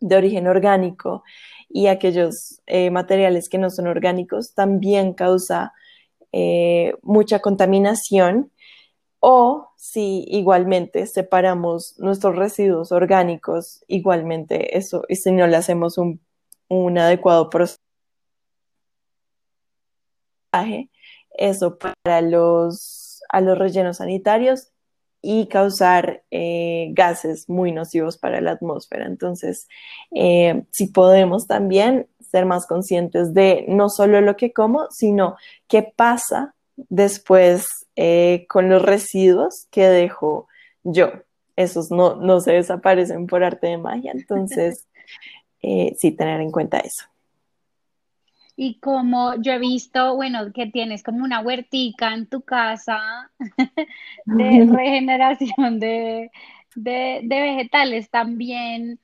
origen 0.00 0.46
orgánico 0.46 1.22
y 1.68 1.88
aquellos 1.88 2.60
eh, 2.66 2.90
materiales 2.90 3.48
que 3.50 3.58
no 3.58 3.68
son 3.68 3.88
orgánicos 3.88 4.54
también 4.54 5.12
causa 5.12 5.74
eh, 6.32 6.94
mucha 7.02 7.40
contaminación 7.40 8.52
o 9.20 9.70
si 9.76 10.24
igualmente 10.28 11.06
separamos 11.06 11.94
nuestros 11.98 12.36
residuos 12.36 12.92
orgánicos, 12.92 13.84
igualmente 13.88 14.76
eso, 14.76 15.02
y 15.08 15.16
si 15.16 15.32
no 15.32 15.46
le 15.46 15.56
hacemos 15.56 15.98
un, 15.98 16.20
adecuado 16.98 17.50
proceso, 17.50 17.78
eso 21.36 21.78
para 21.78 22.20
los, 22.20 23.22
a 23.28 23.40
los 23.40 23.58
rellenos 23.58 23.98
sanitarios 23.98 24.68
y 25.20 25.46
causar 25.46 26.22
eh, 26.30 26.90
gases 26.92 27.48
muy 27.48 27.72
nocivos 27.72 28.18
para 28.18 28.40
la 28.40 28.52
atmósfera. 28.52 29.06
Entonces, 29.06 29.68
eh, 30.12 30.64
si 30.70 30.88
podemos 30.88 31.46
también 31.46 32.08
ser 32.30 32.46
más 32.46 32.66
conscientes 32.66 33.34
de 33.34 33.64
no 33.68 33.88
solo 33.88 34.20
lo 34.20 34.36
que 34.36 34.52
como, 34.52 34.86
sino 34.90 35.36
qué 35.66 35.82
pasa 35.82 36.54
después 36.76 37.66
eh, 37.96 38.46
con 38.48 38.68
los 38.68 38.82
residuos 38.82 39.66
que 39.70 39.88
dejo 39.88 40.48
yo. 40.84 41.10
Esos 41.56 41.90
no, 41.90 42.14
no 42.14 42.40
se 42.40 42.52
desaparecen 42.52 43.26
por 43.26 43.42
arte 43.42 43.66
de 43.66 43.78
magia, 43.78 44.12
entonces 44.12 44.86
eh, 45.62 45.94
sí 45.98 46.12
tener 46.12 46.40
en 46.40 46.52
cuenta 46.52 46.78
eso. 46.78 47.04
Y 48.60 48.80
como 48.80 49.36
yo 49.40 49.52
he 49.52 49.58
visto, 49.60 50.16
bueno, 50.16 50.52
que 50.52 50.66
tienes 50.66 51.04
como 51.04 51.22
una 51.22 51.38
huertica 51.38 52.12
en 52.12 52.26
tu 52.26 52.42
casa 52.42 53.30
de 54.26 54.66
regeneración 54.72 55.78
de, 55.78 56.30
vegetales 56.74 58.10
también, 58.10 58.98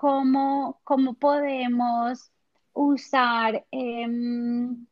¿cómo, 0.00 0.80
cómo 0.84 1.12
podemos 1.14 2.32
usar 2.72 3.66
em, 3.70 4.86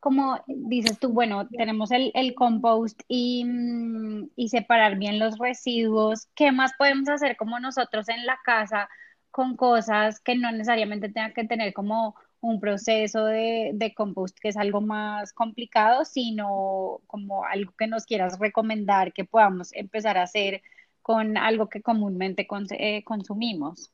como 0.00 0.42
dices 0.48 0.98
tú, 0.98 1.10
bueno, 1.12 1.46
tenemos 1.48 1.90
el, 1.92 2.34
compost 2.34 3.00
mm, 3.08 4.24
y, 4.34 4.48
separar 4.48 4.96
bien 4.98 5.20
los 5.20 5.38
residuos, 5.38 6.28
¿qué 6.34 6.50
más 6.52 6.72
podemos 6.78 7.08
hacer 7.08 7.36
como 7.36 7.60
nosotros 7.60 8.08
en 8.08 8.26
la 8.26 8.38
casa 8.44 8.88
con 9.30 9.56
cosas 9.56 10.20
que 10.20 10.34
no 10.34 10.50
necesariamente 10.50 11.10
tengan 11.10 11.32
que 11.34 11.44
tener 11.44 11.72
como 11.72 12.16
un 12.40 12.58
proceso 12.60 13.26
de, 13.26 13.70
de 13.74 13.94
compost 13.94 14.36
que 14.40 14.48
es 14.48 14.56
algo 14.56 14.80
más 14.80 15.32
complicado, 15.32 16.04
sino 16.04 17.00
como 17.06 17.44
algo 17.44 17.72
que 17.78 17.86
nos 17.86 18.04
quieras 18.06 18.38
recomendar 18.40 19.12
que 19.12 19.24
podamos 19.24 19.72
empezar 19.74 20.18
a 20.18 20.24
hacer 20.24 20.62
con 21.02 21.36
algo 21.36 21.68
que 21.68 21.82
comúnmente 21.82 22.48
eh, 22.78 23.04
consumimos? 23.04 23.92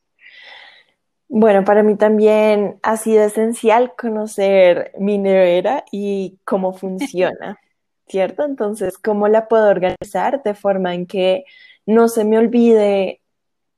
Bueno, 1.28 1.64
para 1.64 1.82
mí 1.82 1.96
también 1.96 2.78
ha 2.82 2.96
sido 2.96 3.24
esencial 3.24 3.94
conocer 3.96 4.92
mi 4.98 5.18
nevera 5.18 5.84
y 5.90 6.38
cómo 6.44 6.72
funciona, 6.72 7.58
¿cierto? 8.08 8.44
Entonces, 8.44 8.96
cómo 8.98 9.28
la 9.28 9.48
puedo 9.48 9.68
organizar 9.68 10.42
de 10.42 10.54
forma 10.54 10.94
en 10.94 11.06
que 11.06 11.44
no 11.84 12.08
se 12.08 12.24
me 12.24 12.38
olvide 12.38 13.20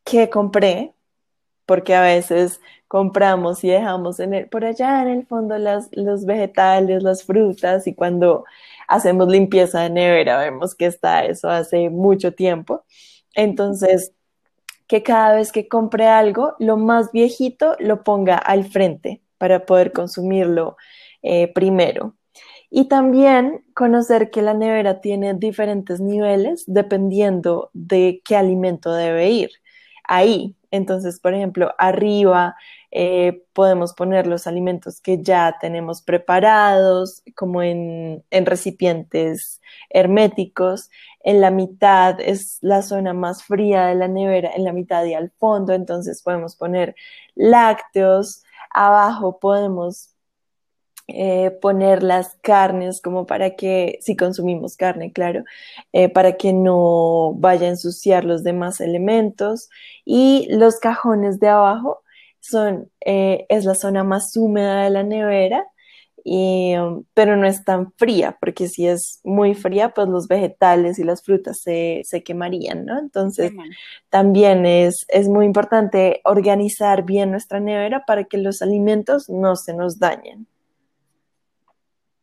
qué 0.05 0.31
compré, 0.31 0.95
porque 1.67 1.95
a 1.95 2.03
veces 2.03 2.61
compramos 2.89 3.65
y 3.65 3.69
dejamos 3.71 4.21
en 4.21 4.49
por 4.51 4.65
allá 4.65 5.03
en 5.03 5.09
el 5.09 5.27
fondo 5.27 5.59
las, 5.59 5.89
los 5.93 6.25
vegetales, 6.27 7.03
las 7.03 7.25
frutas, 7.25 7.87
y 7.87 7.95
cuando 7.95 8.45
hacemos 8.89 9.29
limpieza 9.29 9.83
de 9.83 9.91
nevera 9.91 10.39
vemos 10.39 10.75
que 10.75 10.87
está 10.87 11.25
eso 11.25 11.51
hace 11.51 11.91
mucho 11.91 12.33
tiempo. 12.35 12.85
Entonces, 13.35 14.13
que 14.89 15.03
cada 15.03 15.37
vez 15.37 15.53
que 15.53 15.69
compre 15.69 16.07
algo, 16.07 16.55
lo 16.59 16.77
más 16.77 17.13
viejito 17.13 17.77
lo 17.79 18.03
ponga 18.03 18.37
al 18.37 18.65
frente 18.65 19.23
para 19.37 19.67
poder 19.67 19.93
consumirlo 19.93 20.77
eh, 21.23 21.53
primero. 21.53 22.17
Y 22.71 22.89
también 22.89 23.65
conocer 23.75 24.31
que 24.31 24.43
la 24.43 24.55
nevera 24.55 25.01
tiene 25.01 25.35
diferentes 25.35 26.01
niveles 26.01 26.65
dependiendo 26.67 27.71
de 27.73 28.21
qué 28.25 28.37
alimento 28.37 28.93
debe 28.93 29.31
ir 29.31 29.51
ahí. 30.05 30.57
Entonces, 30.71 31.21
por 31.21 31.35
ejemplo, 31.35 31.75
arriba 31.79 32.57
eh, 32.91 33.45
podemos 33.53 33.93
poner 33.93 34.27
los 34.27 34.47
alimentos 34.47 35.01
que 35.01 35.23
ya 35.23 35.57
tenemos 35.61 36.03
preparados, 36.03 37.23
como 37.35 37.63
en, 37.63 38.25
en 38.31 38.47
recipientes 38.47 39.61
herméticos. 39.91 40.91
En 41.21 41.41
la 41.41 41.51
mitad 41.51 42.21
es 42.21 42.59
la 42.63 42.83
zona 42.83 43.13
más 43.13 43.45
fría 43.45 43.87
de 43.87 43.95
la 43.95 44.09
nevera, 44.09 44.51
en 44.55 44.65
la 44.65 44.73
mitad 44.73 45.05
y 45.05 45.15
al 45.15 45.31
fondo, 45.39 45.75
entonces 45.75 46.23
podemos 46.23 46.57
poner 46.57 46.95
lácteos. 47.35 48.45
Abajo 48.71 49.39
podemos 49.39 50.15
eh, 51.11 51.53
poner 51.63 52.03
las 52.03 52.37
carnes 52.43 53.01
como 53.01 53.25
para 53.27 53.57
que, 53.57 53.99
si 54.03 54.15
consumimos 54.15 54.77
carne, 54.77 55.11
claro, 55.11 55.43
eh, 55.93 56.11
para 56.11 56.37
que 56.37 56.53
no 56.53 57.33
vaya 57.35 57.67
a 57.67 57.71
ensuciar 57.71 58.27
los 58.27 58.45
demás 58.45 58.81
elementos. 58.81 59.71
Y 60.05 60.49
los 60.51 60.79
cajones 60.81 61.41
de 61.41 61.49
abajo 61.49 62.03
son, 62.41 62.91
eh, 63.05 63.47
es 63.49 63.65
la 63.65 63.75
zona 63.75 64.05
más 64.05 64.37
húmeda 64.37 64.85
de 64.85 64.91
la 64.91 65.03
nevera 65.03 65.65
Um, 66.31 67.05
pero 67.15 67.37
no 67.37 67.47
es 67.47 67.65
tan 67.65 67.93
fría, 67.93 68.37
porque 68.39 68.69
si 68.69 68.87
es 68.87 69.21
muy 69.25 69.55
fría, 69.55 69.91
pues 69.95 70.09
los 70.09 70.29
vegetales 70.29 70.99
y 70.99 71.05
las 71.05 71.23
frutas 71.23 71.61
se, 71.61 72.05
quemarían, 72.25 72.85
¿no? 72.85 72.99
Entonces, 72.99 73.53
también 74.11 74.67
es, 74.67 75.07
es 75.09 75.29
muy 75.29 75.47
importante 75.47 76.21
organizar 76.25 77.05
bien 77.05 77.31
nuestra 77.31 77.61
nevera 77.61 78.05
para 78.07 78.25
que 78.25 78.37
los 78.37 78.61
alimentos 78.61 79.31
no 79.31 79.57
se 79.57 79.73
nos 79.75 79.99
dañen. 79.99 80.47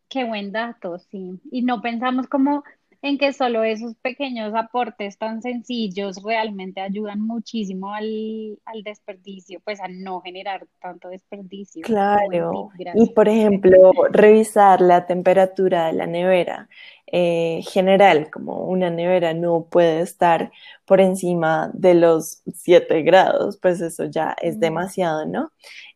Qué 0.08 0.24
buen 0.24 0.52
dato, 0.52 1.00
sí. 1.00 1.40
Y 1.52 1.64
no 1.64 1.82
pensamos 1.82 2.28
como 2.28 2.64
en 3.06 3.20
que 3.20 3.34
solo 3.34 3.64
esos 3.64 3.94
pequeños 3.98 4.56
aportes 4.56 5.20
tan 5.20 5.44
sencillos 5.44 6.24
realmente 6.24 6.82
ayudan 6.82 7.22
muchísimo 7.22 7.94
al, 7.94 8.58
desperdicio, 8.84 9.60
pues 9.64 9.80
a 9.80 9.88
no 9.88 10.22
generar 10.22 10.66
tanto 10.82 11.10
desperdicio. 11.10 11.84
Claro. 11.84 12.72
Y 12.96 13.12
por 13.12 13.30
ejemplo, 13.30 13.92
revisar 14.10 14.82
la 14.82 15.06
temperatura 15.06 15.86
de 15.86 15.94
la 15.94 16.08
nevera. 16.08 16.68
Eh, 17.06 17.62
general, 17.70 18.32
como 18.32 18.66
una 18.66 18.90
nevera 18.90 19.36
no 19.36 19.68
puede 19.70 20.02
estar 20.02 20.52
por 20.86 21.00
encima 21.00 21.70
de 21.76 21.94
los 21.94 22.42
7 22.56 23.04
grados, 23.04 23.60
pues 23.62 23.82
eso 23.82 24.06
ya 24.06 24.36
es 24.42 24.60
demasiado, 24.60 25.28
¿no? 25.28 25.52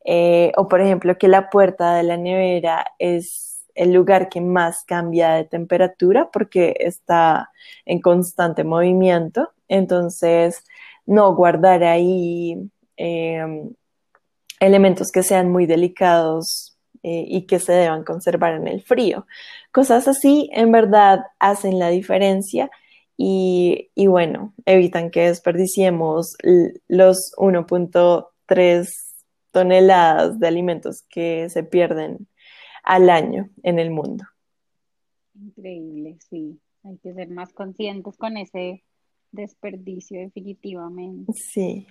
Eh, 0.06 0.52
o 0.58 0.68
por 0.68 0.80
ejemplo, 0.80 1.18
que 1.18 1.28
la 1.28 1.50
puerta 1.50 1.96
de 1.96 2.04
la 2.04 2.18
nevera 2.18 2.86
es 3.00 3.49
el 3.80 3.94
lugar 3.94 4.28
que 4.28 4.42
más 4.42 4.84
cambia 4.84 5.36
de 5.36 5.46
temperatura 5.46 6.30
porque 6.34 6.76
está 6.80 7.50
en 7.86 8.02
constante 8.02 8.66
movimiento. 8.66 9.54
Entonces, 9.70 10.66
no 11.06 11.34
guardar 11.34 11.86
ahí 11.86 12.58
em, 12.98 13.74
elementos 14.60 15.14
que 15.14 15.24
sean 15.24 15.50
muy 15.50 15.66
delicados 15.66 16.78
eh, 17.04 17.24
y 17.26 17.44
que 17.48 17.60
se 17.60 17.72
deban 17.72 18.04
conservar 18.04 18.56
en 18.56 18.68
el 18.68 18.82
frío. 18.84 19.26
Cosas 19.72 20.10
así 20.10 20.50
en 20.52 20.74
verdad 20.74 21.22
hacen 21.40 21.80
la 21.80 21.88
diferencia 21.88 22.70
y, 23.16 23.92
y 23.96 24.08
bueno, 24.08 24.54
evitan 24.66 25.10
que 25.10 25.28
desperdiciemos 25.28 26.36
los 26.90 27.32
1.3 27.38 28.90
toneladas 29.52 30.38
de 30.38 30.48
alimentos 30.50 31.04
que 31.10 31.50
se 31.50 31.64
pierden 31.64 32.28
al 32.84 33.10
año 33.10 33.50
en 33.64 33.80
el 33.80 33.92
mundo. 33.92 34.26
Increíble, 35.36 36.18
sí. 36.30 36.60
Hay 36.84 36.98
que 36.98 37.14
ser 37.14 37.30
más 37.30 37.54
conscientes 37.54 38.18
con 38.18 38.38
ese 38.38 38.84
desperdicio 39.32 40.20
definitivamente. 40.20 41.34
Sí. 41.34 41.88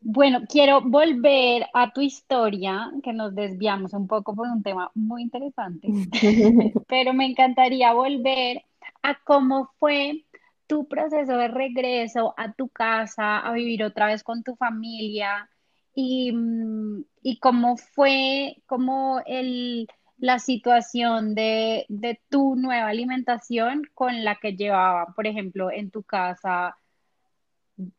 Bueno, 0.00 0.42
quiero 0.48 0.82
volver 0.82 1.66
a 1.74 1.92
tu 1.92 2.00
historia, 2.00 2.92
que 3.02 3.12
nos 3.12 3.34
desviamos 3.34 3.92
un 3.92 4.06
poco 4.06 4.34
por 4.34 4.46
un 4.48 4.62
tema 4.62 4.90
muy 4.94 5.22
interesante, 5.22 5.88
pero 6.88 7.12
me 7.12 7.26
encantaría 7.26 7.92
volver 7.92 8.62
a 9.02 9.18
cómo 9.24 9.70
fue 9.78 10.24
tu 10.66 10.86
proceso 10.86 11.36
de 11.36 11.48
regreso 11.48 12.34
a 12.36 12.52
tu 12.52 12.68
casa, 12.68 13.38
a 13.38 13.52
vivir 13.52 13.82
otra 13.84 14.06
vez 14.06 14.22
con 14.22 14.42
tu 14.42 14.54
familia 14.56 15.48
y, 15.96 16.30
mm, 16.30 17.04
y 17.22 17.38
cómo 17.40 17.78
fue 17.78 18.62
como 18.66 19.20
el, 19.24 19.88
la 20.18 20.38
situación 20.38 21.34
de, 21.34 21.86
de 21.88 22.20
tu 22.28 22.54
nueva 22.54 22.88
alimentación 22.88 23.82
con 23.94 24.22
la 24.22 24.36
que 24.36 24.54
llevaba, 24.56 25.06
por 25.16 25.26
ejemplo, 25.26 25.70
en 25.72 25.90
tu 25.90 26.02
casa, 26.02 26.76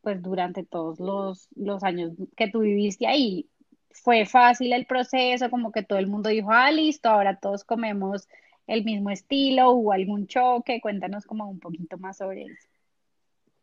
pues 0.00 0.22
durante 0.22 0.64
todos 0.64 1.00
los, 1.00 1.48
los 1.56 1.82
años 1.82 2.12
que 2.36 2.48
tú 2.48 2.60
viviste 2.60 3.06
ahí. 3.06 3.50
¿Fue 3.90 4.26
fácil 4.26 4.72
el 4.72 4.86
proceso? 4.86 5.50
Como 5.50 5.72
que 5.72 5.82
todo 5.82 5.98
el 5.98 6.06
mundo 6.06 6.30
dijo, 6.30 6.52
ah, 6.52 6.70
listo, 6.70 7.08
ahora 7.08 7.40
todos 7.40 7.64
comemos 7.64 8.28
el 8.68 8.84
mismo 8.84 9.10
estilo, 9.10 9.72
hubo 9.72 9.92
algún 9.92 10.28
choque, 10.28 10.80
cuéntanos 10.80 11.26
como 11.26 11.48
un 11.48 11.58
poquito 11.58 11.98
más 11.98 12.18
sobre 12.18 12.44
eso. 12.44 12.68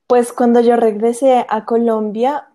Pues 0.08 0.34
cuando 0.34 0.60
yo 0.60 0.76
regresé 0.76 1.46
a 1.48 1.64
Colombia, 1.64 2.50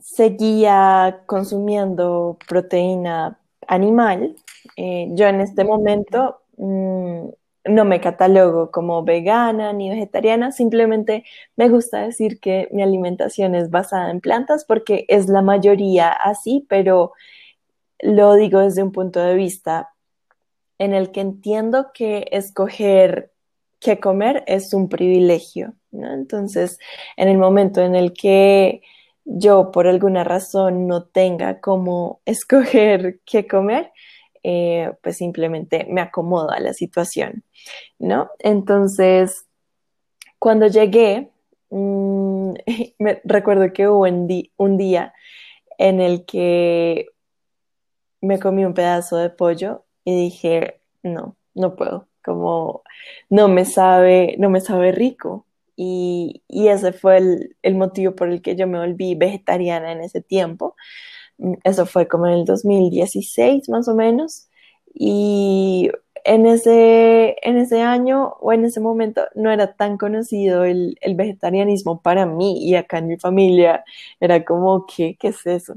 seguía 0.00 1.22
consumiendo 1.26 2.38
proteína 2.48 3.38
animal. 3.66 4.36
Eh, 4.76 5.08
yo 5.12 5.26
en 5.26 5.40
este 5.40 5.64
momento 5.64 6.40
mm, 6.56 7.28
no 7.64 7.84
me 7.84 8.00
catalogo 8.00 8.70
como 8.70 9.04
vegana 9.04 9.72
ni 9.72 9.88
vegetariana, 9.88 10.52
simplemente 10.52 11.24
me 11.56 11.68
gusta 11.68 12.02
decir 12.02 12.40
que 12.40 12.68
mi 12.72 12.82
alimentación 12.82 13.54
es 13.54 13.70
basada 13.70 14.10
en 14.10 14.20
plantas 14.20 14.64
porque 14.64 15.04
es 15.08 15.28
la 15.28 15.42
mayoría 15.42 16.08
así, 16.10 16.66
pero 16.68 17.12
lo 18.00 18.34
digo 18.34 18.60
desde 18.60 18.82
un 18.82 18.92
punto 18.92 19.20
de 19.20 19.34
vista 19.34 19.90
en 20.78 20.92
el 20.92 21.12
que 21.12 21.20
entiendo 21.20 21.92
que 21.94 22.26
escoger 22.32 23.30
qué 23.78 24.00
comer 24.00 24.42
es 24.46 24.74
un 24.74 24.88
privilegio, 24.88 25.74
Entonces, 25.92 26.78
en 27.16 27.28
el 27.28 27.38
momento 27.38 27.82
en 27.82 27.94
el 27.94 28.12
que 28.12 28.82
yo 29.24 29.70
por 29.70 29.86
alguna 29.86 30.24
razón 30.24 30.86
no 30.86 31.04
tenga 31.04 31.60
cómo 31.60 32.20
escoger 32.26 33.20
qué 33.24 33.46
comer, 33.46 33.92
eh, 34.42 34.92
pues 35.02 35.16
simplemente 35.18 35.86
me 35.88 36.00
acomodo 36.00 36.50
a 36.50 36.60
la 36.60 36.74
situación, 36.74 37.44
¿no? 37.98 38.30
Entonces, 38.40 39.46
cuando 40.38 40.66
llegué, 40.66 41.30
mm, 41.70 42.52
me, 42.98 43.20
recuerdo 43.24 43.72
que 43.72 43.88
hubo 43.88 44.06
un 44.56 44.76
día 44.76 45.14
en 45.78 46.00
el 46.00 46.24
que 46.24 47.06
me 48.20 48.38
comí 48.38 48.64
un 48.64 48.74
pedazo 48.74 49.16
de 49.16 49.30
pollo 49.30 49.84
y 50.04 50.14
dije, 50.16 50.80
no, 51.02 51.36
no 51.54 51.76
puedo, 51.76 52.08
como 52.24 52.82
no 53.28 53.48
me 53.48 53.64
sabe, 53.64 54.36
no 54.38 54.48
me 54.48 54.60
sabe 54.60 54.92
rico. 54.92 55.44
Y, 55.76 56.42
ese 56.48 56.92
fue 56.92 57.18
el, 57.18 57.56
el, 57.62 57.74
motivo 57.76 58.14
por 58.14 58.28
el 58.28 58.42
que 58.42 58.56
yo 58.56 58.66
me 58.66 58.78
volví 58.78 59.14
vegetariana 59.14 59.92
en 59.92 60.00
ese 60.02 60.20
tiempo. 60.20 60.76
Mm, 61.38 61.54
eso 61.64 61.86
fue 61.86 62.08
como 62.08 62.26
en 62.26 62.34
el 62.34 62.44
2016 62.44 63.68
más 63.68 63.88
o 63.88 63.94
menos. 63.94 64.48
Y 64.94 65.90
en 66.24 66.46
ese, 66.46 67.36
en 67.42 67.58
ese 67.58 67.82
año 67.82 68.34
o 68.40 68.52
en 68.52 68.64
ese 68.64 68.80
momento 68.80 69.22
no 69.34 69.50
era 69.50 69.74
tan 69.74 69.98
conocido 69.98 70.64
el, 70.64 70.96
el 71.00 71.14
vegetarianismo 71.16 72.00
para 72.02 72.26
mí 72.26 72.64
y 72.64 72.74
acá 72.76 72.98
en 72.98 73.08
mi 73.08 73.18
familia 73.18 73.84
era 74.20 74.44
como, 74.44 74.86
¿qué, 74.86 75.16
qué 75.18 75.28
es 75.28 75.46
eso? 75.46 75.74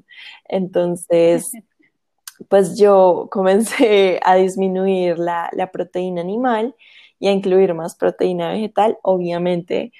Entonces, 0.48 1.52
pues 2.50 2.78
yo 2.78 3.30
comencé 3.32 4.20
a 4.24 4.36
disminuir 4.36 5.18
la, 5.18 5.50
la 5.54 5.72
proteína 5.72 6.22
animal 6.22 6.76
y 7.19 7.28
a 7.28 7.32
incluir 7.32 7.73
más 7.73 7.95
proteína 7.95 8.51
vegetal, 8.51 8.97
obviamente 9.04 9.91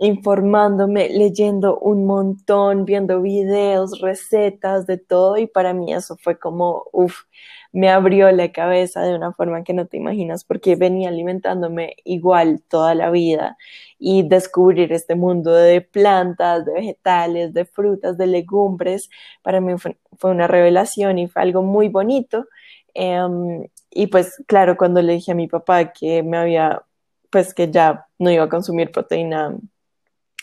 informándome, 0.00 1.10
leyendo 1.10 1.78
un 1.78 2.06
montón, 2.06 2.86
viendo 2.86 3.20
videos, 3.20 4.00
recetas, 4.00 4.86
de 4.86 4.96
todo, 4.96 5.36
y 5.36 5.46
para 5.46 5.74
mí 5.74 5.92
eso 5.92 6.16
fue 6.16 6.38
como, 6.38 6.84
uff, 6.92 7.24
me 7.72 7.90
abrió 7.90 8.32
la 8.32 8.50
cabeza 8.50 9.02
de 9.02 9.14
una 9.14 9.32
forma 9.32 9.62
que 9.62 9.74
no 9.74 9.86
te 9.86 9.98
imaginas, 9.98 10.44
porque 10.44 10.74
venía 10.74 11.10
alimentándome 11.10 11.96
igual 12.04 12.62
toda 12.68 12.94
la 12.94 13.10
vida 13.10 13.58
y 13.98 14.22
descubrir 14.26 14.90
este 14.92 15.14
mundo 15.16 15.52
de 15.52 15.82
plantas, 15.82 16.64
de 16.64 16.72
vegetales, 16.72 17.52
de 17.52 17.66
frutas, 17.66 18.16
de 18.16 18.26
legumbres, 18.26 19.10
para 19.42 19.60
mí 19.60 19.74
fue, 19.78 19.98
una 20.22 20.46
revelación 20.46 21.18
y 21.18 21.28
fue 21.28 21.42
algo 21.42 21.62
muy 21.62 21.88
bonito. 21.88 22.46
Em, 22.94 23.66
y 23.90 24.06
pues 24.08 24.42
claro, 24.46 24.76
cuando 24.76 25.02
le 25.02 25.14
dije 25.14 25.32
a 25.32 25.34
mi 25.34 25.48
papá 25.48 25.92
que 25.92 26.22
me 26.22 26.36
había, 26.38 26.82
pues 27.30 27.54
que 27.54 27.70
ya 27.70 28.06
no 28.18 28.30
iba 28.30 28.44
a 28.44 28.48
consumir 28.48 28.90
proteína 28.92 29.56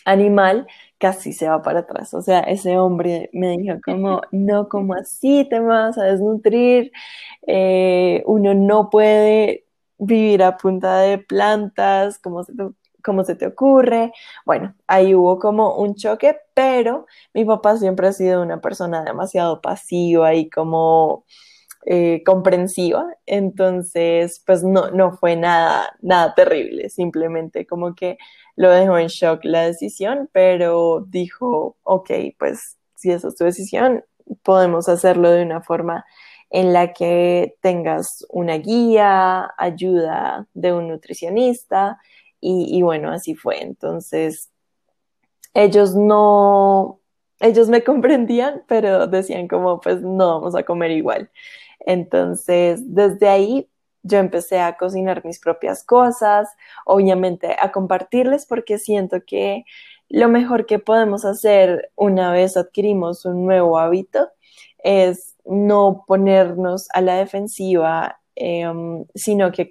animal 0.05 0.67
casi 0.99 1.33
se 1.33 1.47
va 1.49 1.61
para 1.61 1.79
atrás. 1.81 2.13
O 2.13 2.21
sea, 2.21 2.39
ese 2.41 2.77
hombre 2.79 3.29
me 3.33 3.57
dijo 3.57 3.75
como, 3.83 4.21
no, 4.31 4.69
como 4.69 4.93
así 4.95 5.45
te 5.49 5.59
vas 5.59 5.97
a 5.97 6.03
desnutrir, 6.05 6.91
eh, 7.47 8.23
uno 8.25 8.53
no 8.53 8.89
puede 8.89 9.65
vivir 9.99 10.43
a 10.43 10.57
punta 10.57 10.99
de 10.99 11.17
plantas, 11.19 12.19
como 12.19 12.43
se, 12.43 12.53
te, 12.55 12.63
como 13.03 13.23
se 13.23 13.35
te 13.35 13.47
ocurre. 13.47 14.11
Bueno, 14.45 14.75
ahí 14.87 15.13
hubo 15.15 15.39
como 15.39 15.75
un 15.77 15.95
choque, 15.95 16.37
pero 16.53 17.05
mi 17.33 17.45
papá 17.45 17.77
siempre 17.77 18.07
ha 18.07 18.13
sido 18.13 18.41
una 18.41 18.61
persona 18.61 19.03
demasiado 19.03 19.61
pasiva 19.61 20.33
y 20.35 20.49
como 20.49 21.25
eh, 21.89 22.21
comprensiva, 22.25 23.05
entonces 23.25 24.43
pues 24.45 24.61
no, 24.61 24.91
no 24.91 25.13
fue 25.13 25.37
nada, 25.37 25.95
nada 26.01 26.35
terrible, 26.35 26.89
simplemente 26.89 27.65
como 27.65 27.95
que 27.95 28.17
lo 28.57 28.71
dejó 28.71 28.97
en 28.97 29.07
shock 29.07 29.45
la 29.45 29.61
decisión, 29.61 30.29
pero 30.33 31.05
dijo, 31.07 31.77
ok, 31.83 32.11
pues 32.37 32.77
si 32.95 33.11
esa 33.11 33.29
es 33.29 33.35
tu 33.37 33.45
decisión, 33.45 34.03
podemos 34.43 34.89
hacerlo 34.89 35.31
de 35.31 35.43
una 35.43 35.61
forma 35.61 36.05
en 36.49 36.73
la 36.73 36.91
que 36.91 37.55
tengas 37.61 38.25
una 38.29 38.57
guía, 38.57 39.53
ayuda 39.57 40.45
de 40.53 40.73
un 40.73 40.89
nutricionista 40.89 42.01
y, 42.41 42.77
y 42.77 42.81
bueno, 42.81 43.11
así 43.11 43.33
fue. 43.33 43.61
Entonces, 43.61 44.51
ellos 45.53 45.95
no, 45.95 46.99
ellos 47.39 47.69
me 47.69 47.83
comprendían, 47.85 48.63
pero 48.67 49.07
decían 49.07 49.47
como, 49.47 49.79
pues 49.79 50.01
no 50.01 50.39
vamos 50.39 50.55
a 50.55 50.63
comer 50.63 50.91
igual. 50.91 51.31
Entonces, 51.79 52.81
desde 52.85 53.29
ahí 53.29 53.69
yo 54.03 54.19
empecé 54.19 54.59
a 54.59 54.77
cocinar 54.77 55.23
mis 55.25 55.39
propias 55.39 55.83
cosas, 55.83 56.49
obviamente 56.85 57.55
a 57.59 57.71
compartirles 57.71 58.45
porque 58.45 58.77
siento 58.79 59.17
que 59.25 59.65
lo 60.09 60.29
mejor 60.29 60.65
que 60.65 60.79
podemos 60.79 61.25
hacer 61.25 61.91
una 61.95 62.31
vez 62.31 62.55
adquirimos 62.55 63.25
un 63.25 63.45
nuevo 63.45 63.77
hábito 63.77 64.29
es 64.83 65.35
no 65.45 66.05
ponernos 66.07 66.87
a 66.93 67.01
la 67.01 67.15
defensiva, 67.15 68.19
em, 68.35 69.05
sino 69.15 69.51
que 69.51 69.69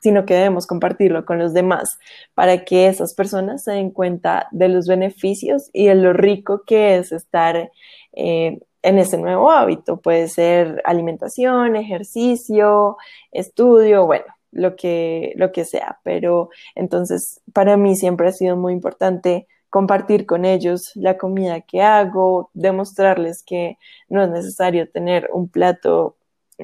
sino 0.00 0.24
que 0.24 0.34
debemos 0.34 0.68
compartirlo 0.68 1.24
con 1.24 1.38
los 1.38 1.52
demás 1.52 1.98
para 2.34 2.64
que 2.64 2.86
esas 2.86 3.14
personas 3.14 3.64
se 3.64 3.72
den 3.72 3.90
cuenta 3.90 4.46
de 4.52 4.68
los 4.68 4.86
beneficios 4.86 5.70
y 5.72 5.86
de 5.86 5.96
lo 5.96 6.12
rico 6.12 6.62
que 6.64 6.96
es 6.96 7.10
estar 7.10 7.72
eh, 8.12 8.60
en 8.86 8.98
ese 8.98 9.18
nuevo 9.18 9.50
hábito. 9.50 10.00
Puede 10.00 10.28
ser 10.28 10.80
alimentación, 10.84 11.74
ejercicio, 11.74 12.96
estudio, 13.32 14.06
bueno, 14.06 14.26
lo 14.52 14.76
que, 14.76 15.32
lo 15.36 15.50
que 15.50 15.64
sea. 15.64 15.98
Pero 16.04 16.50
entonces, 16.76 17.40
para 17.52 17.76
mí 17.76 17.96
siempre 17.96 18.28
ha 18.28 18.32
sido 18.32 18.56
muy 18.56 18.72
importante 18.72 19.48
compartir 19.70 20.24
con 20.24 20.44
ellos 20.44 20.92
la 20.94 21.18
comida 21.18 21.62
que 21.62 21.82
hago, 21.82 22.50
demostrarles 22.54 23.42
que 23.44 23.76
no 24.08 24.22
es 24.22 24.30
necesario 24.30 24.88
tener 24.88 25.28
un 25.32 25.48
plato 25.48 26.16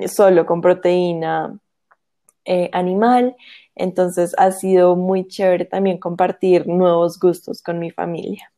solo 0.06 0.46
con 0.46 0.60
proteína 0.60 1.58
eh, 2.44 2.70
animal. 2.72 3.36
Entonces 3.74 4.32
ha 4.38 4.52
sido 4.52 4.94
muy 4.94 5.26
chévere 5.26 5.64
también 5.64 5.98
compartir 5.98 6.68
nuevos 6.68 7.18
gustos 7.18 7.62
con 7.62 7.80
mi 7.80 7.90
familia. 7.90 8.51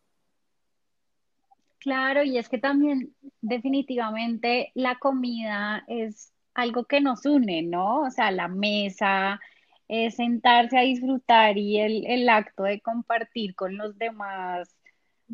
Claro, 1.85 2.25
y 2.25 2.38
es 2.38 2.49
que 2.49 2.57
también 2.57 3.14
definitivamente 3.42 4.73
la 4.75 4.97
comida 4.97 5.85
es 5.87 6.33
algo 6.55 6.85
que 6.85 7.03
nos 7.03 7.27
une, 7.27 7.61
¿no? 7.61 8.05
O 8.05 8.11
sea, 8.11 8.31
la 8.31 8.49
mesa, 8.49 9.38
es 9.87 10.14
sentarse 10.14 10.79
a 10.79 10.83
disfrutar 10.83 11.59
y 11.59 11.79
el, 11.79 12.07
el 12.07 12.27
acto 12.31 12.62
de 12.62 12.81
compartir 12.81 13.55
con 13.55 13.77
los 13.77 13.99
demás, 13.99 14.75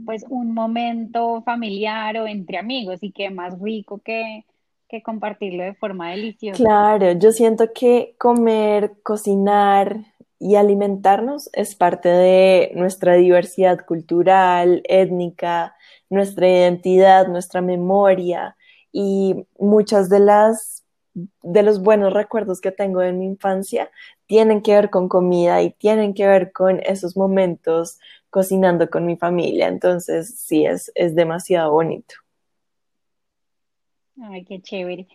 pues 0.05 0.25
un 0.29 0.53
momento 0.53 1.41
familiar 1.43 2.17
o 2.17 2.27
entre 2.27 2.59
amigos 2.59 2.99
y 3.01 3.13
qué 3.13 3.31
más 3.31 3.55
rico 3.61 4.01
que, 4.05 4.45
que 4.89 5.05
compartirlo 5.05 5.63
de 5.63 5.75
forma 5.75 6.11
deliciosa. 6.11 6.61
Claro, 6.61 7.13
yo 7.13 7.31
siento 7.31 7.73
que 7.73 8.17
comer, 8.19 8.95
cocinar 9.05 10.05
y 10.41 10.57
alimentarnos 10.57 11.51
es 11.53 11.77
parte 11.77 12.09
de 12.09 12.73
nuestra 12.75 13.15
diversidad 13.15 13.85
cultural, 13.87 14.83
étnica, 14.89 15.77
nuestra 16.09 16.49
identidad, 16.49 17.29
nuestra 17.29 17.61
memoria 17.61 18.57
y 18.91 19.47
muchas 19.59 20.09
de 20.09 20.21
las 20.21 20.85
de 21.43 21.63
los 21.63 21.83
buenos 21.83 22.13
recuerdos 22.13 22.61
que 22.61 22.73
tengo 22.73 23.01
de 23.01 23.13
mi 23.13 23.27
infancia 23.27 23.91
tienen 24.27 24.63
que 24.63 24.75
ver 24.75 24.91
con 24.91 25.09
comida 25.09 25.61
y 25.61 25.71
tienen 25.71 26.15
que 26.15 26.27
ver 26.27 26.53
con 26.53 26.81
esos 26.85 27.17
momentos 27.17 27.99
cocinando 28.31 28.89
con 28.89 29.05
mi 29.05 29.17
familia. 29.17 29.69
Entonces, 29.69 30.39
sí, 30.39 30.65
es, 30.65 30.91
es 30.95 31.15
demasiado 31.15 31.73
bonito. 31.73 32.15
Ay, 34.23 34.45
qué 34.45 34.63
chévere. 34.63 35.09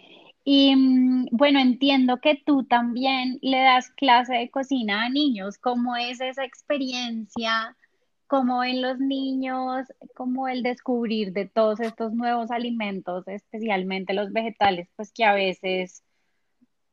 Y 0.47 0.75
mm, 0.75 1.29
bueno, 1.31 1.60
entiendo 1.60 2.19
que 2.21 2.36
tú 2.45 2.63
también 2.63 3.39
le 3.41 3.58
das 3.58 3.89
clase 3.89 4.36
de 4.36 4.51
cocina 4.51 5.03
a 5.03 5.10
niños. 5.10 5.58
¿Cómo 5.58 5.95
es 5.95 6.21
esa 6.21 6.45
experiencia? 6.45 7.75
¿Cómo 8.27 8.60
ven 8.60 8.81
los 8.81 8.99
niños? 8.99 9.88
¿Cómo 10.15 10.47
el 10.47 10.62
descubrir 10.62 11.34
de 11.34 11.47
todos 11.47 11.79
estos 11.79 12.13
nuevos 12.13 12.51
alimentos, 12.51 13.27
especialmente 13.27 14.13
los 14.13 14.31
vegetales, 14.31 14.88
pues 14.95 15.12
que 15.12 15.25
a 15.25 15.34
veces, 15.34 16.03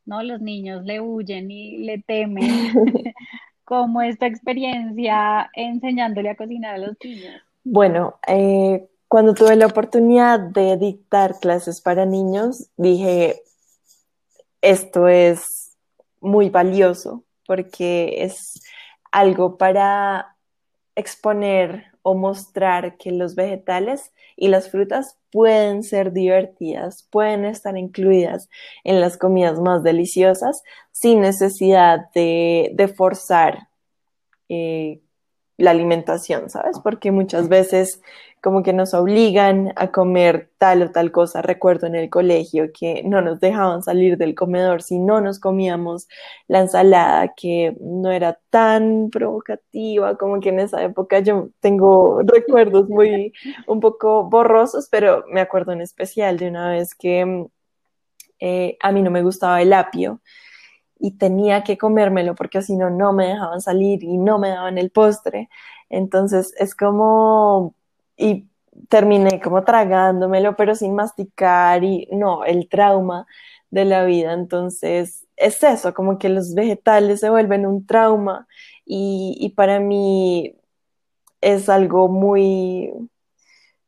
¿no? 0.07 0.23
Los 0.23 0.41
niños 0.41 0.85
le 0.85 1.01
huyen 1.01 1.51
y 1.51 1.77
le 1.79 1.99
temen. 1.99 2.43
¿Cómo 3.65 4.01
es 4.01 4.19
tu 4.19 4.25
experiencia 4.25 5.51
enseñándole 5.55 6.31
a 6.31 6.37
cocinar 6.37 6.75
a 6.77 6.79
los 6.79 6.97
niños? 7.05 7.43
Bueno, 7.65 8.19
eh, 8.27 8.89
cuando 9.13 9.35
tuve 9.35 9.57
la 9.57 9.67
oportunidad 9.67 10.41
de 10.41 10.79
dictar 10.79 11.39
clases 11.39 11.83
para 11.83 12.07
niños, 12.07 12.71
dije, 12.79 13.43
esto 14.63 15.07
es 15.07 15.77
muy 16.19 16.49
valioso 16.49 17.23
porque 17.47 18.23
es 18.25 18.55
algo 19.11 19.59
para 19.59 20.39
exponer 20.95 21.89
o 22.01 22.15
mostrar 22.15 22.97
que 22.97 23.13
los 23.13 23.35
vegetales 23.35 24.15
y 24.35 24.49
las 24.49 24.71
frutas 24.71 25.19
pueden 25.31 25.83
ser 25.83 26.15
divertidas, 26.15 27.07
pueden 27.11 27.45
estar 27.45 27.77
incluidas 27.77 28.49
en 28.83 29.03
las 29.03 29.19
comidas 29.19 29.61
más 29.61 29.83
deliciosas 29.83 30.63
sin 30.91 31.21
necesidad 31.21 32.11
de, 32.15 32.95
forzar 32.97 33.69
eh, 34.49 35.03
la 35.59 35.73
alimentación, 35.73 36.49
¿sabes? 36.49 36.79
Porque 36.83 37.11
muchas 37.11 37.51
veces 37.51 38.01
como 38.43 38.65
que 38.65 38.73
nos 38.73 38.93
obligan 38.93 39.73
a 39.77 39.93
comer 39.93 40.51
tal 40.59 40.83
o 40.83 40.91
tal 40.91 41.13
cosa. 41.13 41.43
Recuerdo 41.43 41.87
en 41.87 41.95
el 41.95 42.11
colegio 42.11 42.73
que 42.73 43.03
no 43.05 43.23
nos 43.23 43.39
dejaban 43.39 43.85
salir 43.85 44.19
del 44.19 44.35
comedor 44.35 44.83
si 44.83 44.99
no 44.99 45.21
nos 45.21 45.39
comíamos 45.39 46.09
la 46.49 46.61
ensalada, 46.61 47.35
que 47.37 47.77
no 47.81 48.11
era 48.11 48.41
tan 48.51 49.11
provocativa, 49.11 50.17
como 50.19 50.41
que 50.41 50.49
en 50.49 50.59
esa 50.59 50.83
época 50.83 51.21
yo 51.21 51.51
tengo 51.61 52.21
recuerdos 52.27 52.89
muy 52.89 53.33
un 53.69 53.81
poco 53.81 54.25
borrosos, 54.29 54.89
pero 54.91 55.25
me 55.29 55.41
acuerdo 55.41 55.73
en 55.73 55.81
especial 55.81 56.37
de 56.37 56.49
una 56.49 56.71
vez 56.71 56.97
que 56.97 57.47
eh, 58.41 58.77
a 58.81 58.91
mí 58.91 59.03
no 59.03 59.13
me 59.13 59.23
gustaba 59.23 59.63
el 59.63 59.73
apio 59.73 60.21
y 60.99 61.13
tenía 61.19 61.63
que 61.63 61.79
comérmelo 61.79 62.35
porque 62.35 62.61
si 62.63 62.77
no, 62.77 62.91
no 62.91 63.13
me 63.13 63.29
dejaban 63.29 63.61
salir 63.61 64.03
y 64.03 64.19
no 64.19 64.39
me 64.39 64.49
daban 64.51 64.79
el 64.79 64.91
postre. 64.91 65.49
Entonces 65.91 66.55
es 66.59 66.75
como 66.75 67.77
y 68.17 68.49
terminé 68.89 69.41
como 69.41 69.65
tragándomelo, 69.65 70.57
pero 70.57 70.75
sin 70.75 70.95
masticar 70.95 71.85
y 71.85 72.09
no, 72.13 72.45
el 72.45 72.69
trauma 72.69 73.27
de 73.71 73.85
la 73.85 74.05
vida. 74.05 74.33
Entonces, 74.33 75.27
es 75.37 75.63
eso, 75.63 75.95
como 75.95 76.19
que 76.19 76.29
los 76.29 76.55
vegetales 76.55 77.21
se 77.21 77.31
vuelven 77.31 77.67
un 77.67 77.87
trauma 77.87 78.47
y, 78.85 79.37
y 79.41 79.51
para 79.51 79.81
mí 79.81 80.55
es 81.41 81.69
algo 81.69 82.09
muy, 82.09 82.93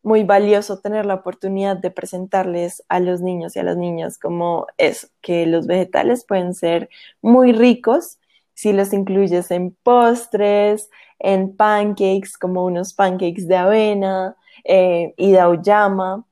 muy 0.02 0.24
valioso 0.24 0.80
tener 0.80 1.06
la 1.06 1.14
oportunidad 1.14 1.76
de 1.76 1.90
presentarles 1.90 2.84
a 2.88 3.00
los 3.00 3.20
niños 3.22 3.56
y 3.56 3.60
a 3.60 3.62
las 3.62 3.76
niñas 3.76 4.18
como 4.18 4.66
es 4.76 5.10
que 5.22 5.46
los 5.46 5.66
vegetales 5.66 6.24
pueden 6.26 6.54
ser 6.54 6.90
muy 7.22 7.52
ricos 7.52 8.18
si 8.54 8.72
los 8.72 8.92
incluyes 8.92 9.50
en 9.50 9.76
postres, 9.82 10.90
en 11.18 11.56
pancakes, 11.56 12.36
como 12.38 12.64
unos 12.64 12.94
pancakes 12.94 13.46
de 13.46 13.56
avena 13.56 14.36
eh, 14.64 15.14
y 15.16 15.32
de 15.32 15.40
auyama. 15.40 16.24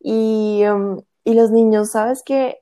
Y, 0.00 0.64
um, 0.66 1.02
y, 1.24 1.34
los 1.34 1.50
niños, 1.50 1.92
¿sabes 1.92 2.22
qué? 2.24 2.58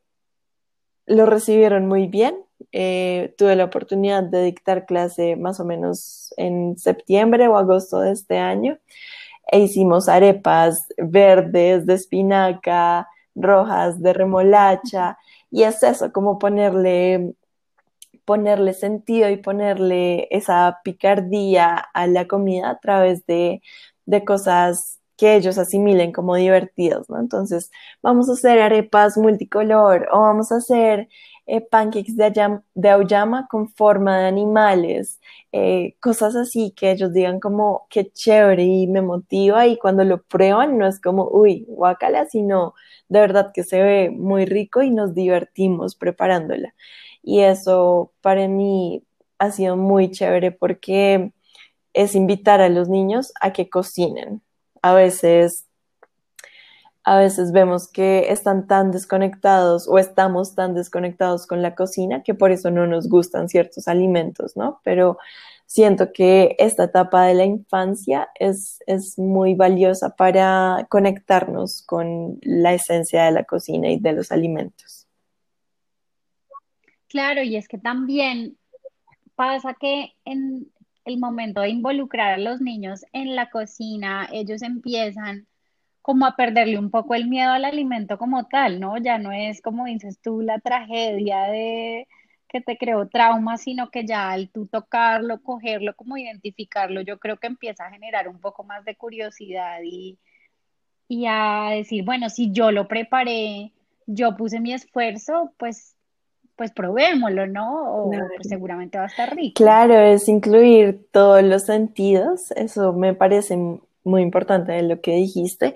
Lo 1.07 1.27
recibieron 1.27 1.87
muy 1.87 2.07
bien. 2.07 2.37
Eh, 2.73 3.35
tuve 3.39 3.57
la 3.57 3.65
oportunidad 3.65 4.23
de 4.23 4.45
dictar 4.45 4.87
clase 4.87 5.37
más 5.37 5.61
o 5.61 5.65
menos 5.65 6.35
en 6.37 6.77
septiembre 6.79 7.49
o 7.49 7.57
agosto 7.57 8.01
de 8.01 8.13
este 8.13 8.39
año 8.39 8.79
e 9.51 9.61
hicimos 9.61 10.09
arepas 10.09 10.87
verdes 10.97 11.87
de 11.87 11.95
espinaca, 11.95 13.09
rojas 13.35 14.01
de 14.01 14.13
remolacha 14.13 15.19
y 15.51 15.65
es 15.65 15.83
eso, 15.83 16.13
como 16.13 16.39
ponerle 16.39 17.35
ponerle 18.25 18.75
sentido 18.75 19.31
y 19.31 19.37
ponerle 19.37 20.29
esa 20.31 20.81
picardía 20.85 21.75
a 21.77 22.07
la 22.07 22.27
comida 22.27 22.71
a 22.71 22.79
través 22.81 23.27
de, 23.27 23.63
cosas 24.27 24.99
que 25.17 25.37
ellos 25.37 25.59
asimilen 25.59 26.13
como 26.13 26.35
divertidos, 26.35 27.09
¿no? 27.11 27.21
Entonces, 27.21 27.71
vamos 28.03 28.29
a 28.29 28.33
hacer 28.33 28.61
arepas 28.61 29.17
multicolor 29.19 30.09
o 30.13 30.21
vamos 30.21 30.51
a 30.51 30.57
hacer 30.57 31.09
eh, 31.47 31.61
pancakes 31.61 32.17
de, 32.17 32.61
de 32.75 32.91
auyama 32.91 33.47
con 33.49 33.69
forma 33.69 34.19
de 34.19 34.27
animales, 34.29 35.21
eh, 35.53 35.97
cosas 36.01 36.37
así 36.37 36.73
que 36.77 36.93
ellos 36.93 37.13
digan 37.13 37.41
como 37.41 37.87
qué 37.91 38.11
chévere 38.11 38.63
y 38.65 38.87
me 38.87 39.03
motiva 39.03 39.67
y 39.67 39.77
cuando 39.79 40.05
lo 40.05 40.23
prueban 40.23 40.79
no 40.79 40.87
es 40.87 41.01
como, 41.01 41.29
uy, 41.29 41.65
guacala, 41.69 42.27
sino 42.27 42.75
de 43.09 43.21
verdad 43.21 43.51
que 43.53 43.65
se 43.65 43.83
ve 43.83 44.11
muy 44.11 44.47
rico 44.47 44.83
y 44.83 44.91
nos 44.91 45.15
divertimos 45.15 45.97
preparándola 45.97 46.73
y 47.23 47.41
eso 47.41 48.13
para 48.21 48.49
mí 48.49 49.05
ha 49.39 49.51
sido 49.51 49.77
muy 49.77 50.11
chévere 50.11 50.53
porque 50.53 51.33
es 51.93 52.15
invitar 52.15 52.61
a 52.61 52.69
los 52.69 52.89
niños 52.89 53.33
a 53.41 53.53
que 53.53 53.69
cocinen. 53.69 54.43
A 54.83 54.95
veces 54.95 55.67
a 57.03 57.17
veces 57.17 57.53
vemos 57.53 57.89
que 57.89 58.31
están 58.31 58.67
tan 58.67 58.91
desconectados 58.91 59.89
o 59.89 59.99
estamos 59.99 60.55
tan 60.55 60.75
desconectados 60.75 61.47
con 61.47 61.63
la 61.63 61.75
cocina 61.75 62.23
que 62.23 62.35
por 62.35 62.53
eso 62.53 62.71
no 62.71 62.87
nos 62.87 63.09
gustan 63.09 63.49
ciertos 63.49 63.89
alimentos, 63.89 64.57
¿no? 64.57 64.81
Pero 64.85 65.19
siento 65.67 66.13
que 66.13 66.57
esta 66.59 66.85
etapa 66.85 67.25
de 67.25 67.35
la 67.35 67.45
infancia 67.45 68.29
es, 68.39 68.81
es 68.87 69.19
muy 69.19 69.55
valiosa 69.55 70.11
para 70.11 70.87
conectarnos 70.91 71.83
con 71.83 72.39
la 72.43 72.75
esencia 72.75 73.25
de 73.25 73.33
la 73.33 73.45
cocina 73.45 73.89
y 73.91 73.99
de 73.99 74.13
los 74.13 74.31
alimentos. 74.31 75.00
Claro, 77.11 77.43
y 77.43 77.57
es 77.57 77.67
que 77.69 77.77
también 77.79 78.57
pasa 79.35 79.75
que 79.75 80.15
en 80.25 80.73
el 81.05 81.19
momento 81.19 81.61
de 81.61 81.71
involucrar 81.71 82.35
a 82.35 82.39
los 82.39 82.61
niños 82.61 83.05
en 83.13 83.35
la 83.37 83.51
cocina, 83.51 84.29
ellos 84.33 84.63
empiezan 84.63 85.49
como 86.03 86.27
a 86.27 86.37
perderle 86.37 86.79
un 86.79 86.91
poco 86.91 87.15
el 87.17 87.29
miedo 87.29 87.51
al 87.53 87.65
alimento 87.65 88.17
como 88.19 88.47
tal, 88.47 88.81
¿no? 88.81 88.97
Ya 88.99 89.19
no 89.19 89.33
es 89.33 89.61
como 89.63 89.87
dices 89.87 90.21
tú 90.23 90.41
la 90.43 90.61
tragedia 90.61 91.43
de 91.45 92.09
que 92.49 92.61
te 92.61 92.79
creó 92.79 93.09
trauma, 93.09 93.59
sino 93.59 93.91
que 93.91 94.07
ya 94.07 94.31
al 94.31 94.51
tú 94.51 94.67
tocarlo, 94.69 95.43
cogerlo, 95.43 95.97
como 95.97 96.17
identificarlo, 96.17 97.01
yo 97.03 97.19
creo 97.19 97.39
que 97.39 97.49
empieza 97.49 97.87
a 97.87 97.91
generar 97.93 98.29
un 98.29 98.41
poco 98.41 98.65
más 98.65 98.85
de 98.85 98.97
curiosidad 98.97 99.81
y, 99.85 100.19
y 101.09 101.27
a 101.29 101.71
decir, 101.73 102.05
bueno, 102.05 102.31
si 102.31 102.53
yo 102.53 102.71
lo 102.73 102.89
preparé, 102.89 103.73
yo 104.07 104.37
puse 104.37 104.61
mi 104.61 104.73
esfuerzo, 104.73 105.55
pues 105.59 105.97
pues 106.61 106.73
probémoslo, 106.73 107.47
¿no? 107.47 108.05
O 108.05 108.11
pues, 108.11 108.47
seguramente 108.47 108.99
va 108.99 109.05
a 109.05 109.07
estar 109.07 109.35
rico. 109.35 109.55
Claro, 109.55 109.95
es 109.95 110.29
incluir 110.29 111.09
todos 111.11 111.43
los 111.43 111.63
sentidos, 111.63 112.51
eso 112.51 112.93
me 112.93 113.15
parece 113.15 113.57
muy 114.05 114.21
importante 114.21 114.73
de 114.73 114.83
lo 114.83 115.01
que 115.01 115.13
dijiste, 115.13 115.73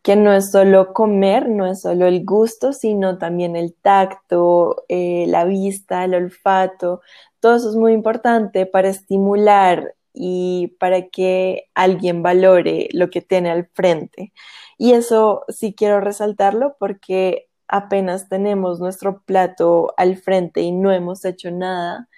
que 0.00 0.16
no 0.16 0.32
es 0.32 0.50
solo 0.50 0.94
comer, 0.94 1.50
no 1.50 1.66
es 1.66 1.82
solo 1.82 2.06
el 2.06 2.24
gusto, 2.24 2.72
sino 2.72 3.18
también 3.18 3.54
el 3.54 3.74
tacto, 3.74 4.86
eh, 4.88 5.26
la 5.28 5.44
vista, 5.44 6.04
el 6.04 6.14
olfato, 6.14 7.02
todo 7.38 7.56
eso 7.56 7.68
es 7.68 7.76
muy 7.76 7.92
importante 7.92 8.64
para 8.64 8.88
estimular 8.88 9.94
y 10.14 10.68
para 10.80 11.08
que 11.08 11.66
alguien 11.74 12.22
valore 12.22 12.88
lo 12.92 13.10
que 13.10 13.20
tiene 13.20 13.50
al 13.50 13.66
frente. 13.74 14.32
Y 14.78 14.92
eso 14.92 15.44
sí 15.48 15.74
quiero 15.74 16.00
resaltarlo 16.00 16.76
porque 16.78 17.50
apenas 17.74 18.28
tenemos 18.28 18.78
nuestro 18.78 19.22
plato 19.22 19.92
al 19.96 20.16
frente 20.16 20.60
y 20.60 20.70
no 20.70 20.92
hemos 20.92 21.24
hecho 21.24 21.50
nada 21.50 22.08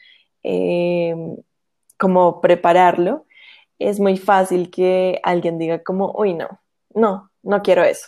em, 0.42 1.37
como 1.99 2.42
prepararlo, 2.42 3.25
es 3.79 3.99
muy 3.99 4.19
fácil 4.19 4.71
que 4.71 5.19
alguien 5.23 5.59
diga 5.59 5.83
como, 5.83 6.12
uy, 6.12 6.35
no, 6.35 6.61
no, 6.95 7.31
no 7.42 7.62
quiero 7.62 7.85
eso. 7.85 8.07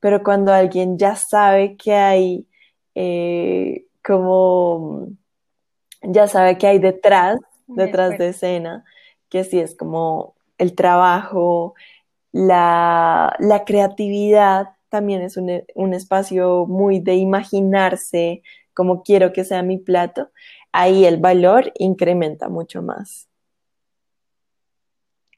Pero 0.00 0.24
cuando 0.24 0.52
alguien 0.52 0.98
ya 0.98 1.14
sabe 1.14 1.76
que 1.76 1.94
hay 1.94 2.48
eh, 2.96 3.86
como, 4.04 5.08
ya 6.02 6.26
sabe 6.26 6.58
que 6.58 6.66
hay 6.66 6.80
detrás, 6.80 7.38
detrás 7.68 8.18
de 8.18 8.30
escena, 8.30 8.84
que 9.28 9.44
sí 9.44 9.60
es 9.60 9.76
como 9.76 10.34
el 10.58 10.74
trabajo, 10.74 11.74
la, 12.32 13.36
creatividad 13.66 14.70
también 14.88 15.22
es 15.22 15.36
un, 15.36 15.62
un, 15.74 15.94
espacio 15.94 16.66
muy 16.66 17.00
de 17.00 17.14
imaginarse 17.16 18.42
como 18.74 19.02
quiero 19.02 19.32
que 19.32 19.44
sea 19.44 19.62
mi 19.62 19.78
plato, 19.78 20.30
ahí 20.72 21.04
el 21.04 21.16
valor 21.16 21.72
incrementa 21.78 22.48
mucho 22.48 22.80
más. 22.82 23.28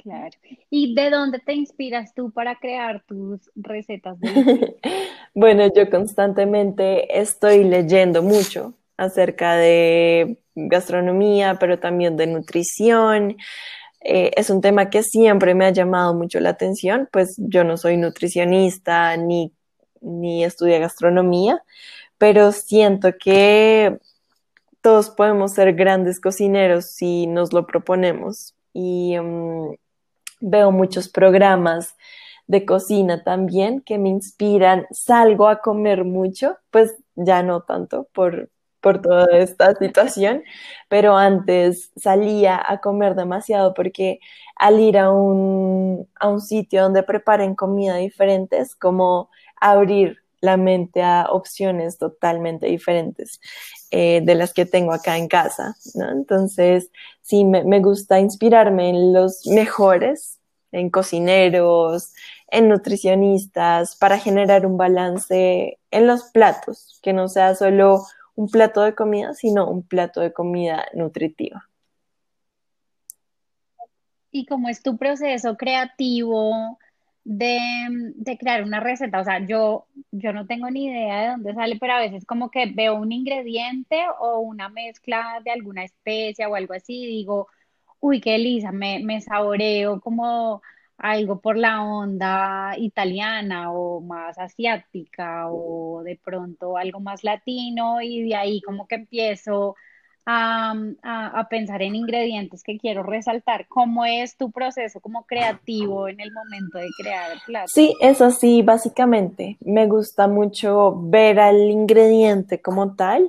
Claro. 0.03 0.37
¿Y 0.71 0.95
de 0.95 1.11
dónde 1.11 1.39
te 1.41 1.53
inspiras 1.53 2.15
tú 2.15 2.31
para 2.31 2.57
crear 2.57 3.03
tus 3.07 3.51
recetas? 3.55 4.19
Bueno, 5.33 5.73
yo 5.73 5.89
constantemente 5.89 7.21
estoy 7.21 7.63
leyendo 7.63 8.21
mucho 8.21 8.75
acerca 8.97 9.55
de 9.55 10.39
gastronomía, 10.57 11.57
pero 11.61 11.79
también 11.79 12.17
de 12.17 12.27
nutrición. 12.27 13.37
Eh, 14.03 14.31
es 14.37 14.51
un 14.51 14.61
tema 14.61 14.91
que 14.91 15.03
siempre 15.03 15.55
me 15.55 15.67
ha 15.67 15.71
llamado 15.71 16.15
mucho 16.15 16.41
la 16.41 16.51
atención, 16.51 17.09
pues 17.13 17.37
yo 17.39 17.65
no 17.65 17.77
soy 17.77 17.97
nutricionista 17.97 19.17
ni, 19.17 19.53
ni 20.01 20.45
estudié 20.45 20.79
gastronomía, 20.79 21.63
pero 22.19 22.53
siento 22.53 23.11
que 23.19 23.99
todos 24.81 25.11
podemos 25.11 25.53
ser 25.53 25.75
grandes 25.75 26.21
cocineros 26.21 26.87
si 26.87 27.27
nos 27.27 27.53
lo 27.53 27.67
proponemos. 27.67 28.55
Y 28.73 29.19
mm, 29.19 29.75
veo 30.41 30.73
muchos 30.73 31.09
programas 31.09 31.97
de 32.47 32.65
cocina 32.65 33.23
también 33.23 33.81
que 33.83 33.99
me 33.99 34.09
inspiran. 34.09 34.87
Salgo 34.91 35.49
a 35.49 35.61
comer 35.61 36.05
mucho, 36.05 36.57
pues 36.71 36.95
ya 37.15 37.43
no 37.43 37.63
tanto 37.63 38.09
por, 38.13 38.51
por 38.81 39.03
toda 39.03 39.27
esta 39.33 39.75
situación, 39.75 40.43
pero 40.89 41.17
antes 41.17 41.93
salía 41.97 42.61
a 42.65 42.81
comer 42.81 43.15
demasiado 43.15 43.75
porque 43.75 44.21
al 44.57 44.81
ir 44.81 44.99
a 44.99 45.11
un, 45.11 46.09
a 46.19 46.29
un 46.29 46.41
sitio 46.41 46.83
donde 46.83 47.03
preparen 47.03 47.55
comida 47.55 47.97
diferente 47.97 48.59
es 48.59 48.75
como 48.75 49.31
abrir 49.61 50.19
la 50.41 50.57
mente 50.57 51.03
a 51.03 51.27
opciones 51.31 51.99
totalmente 51.99 52.67
diferentes 52.67 53.41
eh, 53.91 54.21
de 54.25 54.35
las 54.35 54.55
que 54.55 54.67
tengo 54.67 54.93
acá 54.93 55.19
en 55.19 55.29
casa, 55.29 55.77
¿no? 55.95 56.11
Entonces, 56.11 56.91
sí, 57.21 57.45
me, 57.45 57.65
me 57.65 57.81
gusta 57.81 58.21
inspirarme 58.21 58.89
en 58.89 59.13
los 59.13 59.47
mejores, 59.47 60.39
en 60.73 60.91
cocineros, 60.91 62.13
en 62.49 62.69
nutricionistas, 62.69 63.97
para 63.97 64.19
generar 64.19 64.67
un 64.67 64.77
balance 64.77 65.79
en 65.91 66.07
los 66.07 66.25
platos, 66.25 66.99
que 67.03 67.13
no 67.13 67.29
sea 67.29 67.55
solo 67.55 68.03
un 68.41 68.49
plato 68.49 68.81
de 68.81 68.95
comida, 68.95 69.35
sino 69.35 69.69
un 69.69 69.83
plato 69.83 70.23
de 70.23 70.33
comida 70.33 70.87
nutritiva. 70.95 71.69
¿Y 74.31 74.47
cómo 74.47 74.71
es 74.71 74.83
tu 74.83 74.97
proceso 74.97 75.59
creativo 75.59 76.79
de, 77.23 78.17
crear 78.39 78.63
una 78.63 78.81
receta? 78.81 79.21
O 79.21 79.25
sea, 79.25 79.47
yo, 79.47 79.89
yo 80.11 80.33
no 80.33 80.47
tengo 80.47 80.71
ni 80.71 80.87
idea 80.87 81.21
de 81.21 81.29
dónde 81.29 81.53
sale, 81.53 81.77
pero 81.79 81.93
a 81.93 81.99
veces 81.99 82.25
como 82.25 82.51
que 82.51 82.65
veo 82.65 82.95
un 82.95 83.13
ingrediente 83.13 84.01
o 84.19 84.39
una 84.39 84.71
mezcla 84.71 85.43
de 85.45 85.51
alguna 85.51 85.85
especia 85.85 86.49
o 86.49 86.55
algo 86.55 86.73
así 86.73 87.03
y 87.03 87.07
digo, 87.09 87.49
uy, 88.01 88.23
qué 88.23 88.39
lisa, 88.39 88.73
me, 88.73 89.01
me 89.05 89.21
saboreo 89.21 90.01
como 90.01 90.63
algo 91.01 91.41
por 91.41 91.57
la 91.57 91.83
onda 91.83 92.75
italiana 92.77 93.73
o 93.73 94.01
más 94.01 94.39
asiática 94.39 95.51
o 95.51 96.03
de 96.05 96.21
pronto 96.23 96.77
algo 96.77 97.01
más 97.01 97.25
latino 97.25 98.03
y 98.03 98.29
de 98.29 98.37
ahí 98.37 98.61
como 98.61 98.87
que 98.87 98.97
empiezo 98.97 99.77
a, 100.27 101.47
pensar 101.49 101.83
en 101.83 101.97
ingredientes 101.97 102.63
que 102.63 102.79
quiero 102.79 103.03
resaltar. 103.03 103.67
¿Cómo 103.67 104.05
es 104.05 104.37
tu 104.37 104.53
proceso 104.53 105.01
como 105.01 105.25
creativo 105.25 106.07
en 106.07 106.21
el 106.21 106.33
momento 106.33 106.79
de 106.79 106.89
crear 106.97 107.33
el 107.33 107.41
plato? 107.45 107.69
Sí, 107.69 107.95
eso 108.01 108.31
sí, 108.31 108.63
básicamente. 108.63 109.57
Me 109.61 109.87
gusta 109.87 110.29
mucho 110.29 110.95
ver 110.97 111.41
al 111.41 111.59
ingrediente 111.71 112.61
como 112.61 112.95
tal 112.95 113.29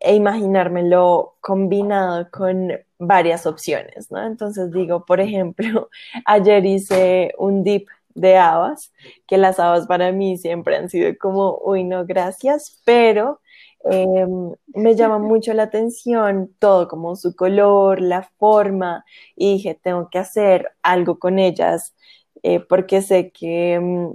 e 0.00 0.14
imaginármelo 0.14 1.36
combinado 1.40 2.30
con 2.30 2.72
varias 2.98 3.46
opciones, 3.46 4.10
¿no? 4.10 4.26
Entonces 4.26 4.72
digo, 4.72 5.04
por 5.04 5.20
ejemplo, 5.20 5.90
ayer 6.24 6.64
hice 6.66 7.34
un 7.38 7.62
dip 7.62 7.88
de 8.14 8.36
habas, 8.36 8.92
que 9.26 9.38
las 9.38 9.60
habas 9.60 9.86
para 9.86 10.10
mí 10.12 10.36
siempre 10.38 10.76
han 10.76 10.88
sido 10.88 11.12
como, 11.18 11.58
uy, 11.64 11.84
no, 11.84 12.06
gracias, 12.06 12.80
pero 12.84 13.40
em, 13.84 14.52
me 14.74 14.94
llama 14.96 15.18
mucho 15.32 15.52
la 15.54 15.64
atención 15.64 16.54
todo, 16.58 16.88
como 16.88 17.16
su 17.16 17.36
color, 17.36 18.00
la 18.00 18.22
forma, 18.38 19.04
y 19.36 19.54
dije, 19.54 19.78
tengo 19.82 20.08
que 20.10 20.18
hacer 20.18 20.72
algo 20.82 21.18
con 21.18 21.38
ellas, 21.38 21.94
eh, 22.42 22.60
porque 22.60 23.02
sé 23.02 23.30
que 23.32 23.74
em, 23.74 24.14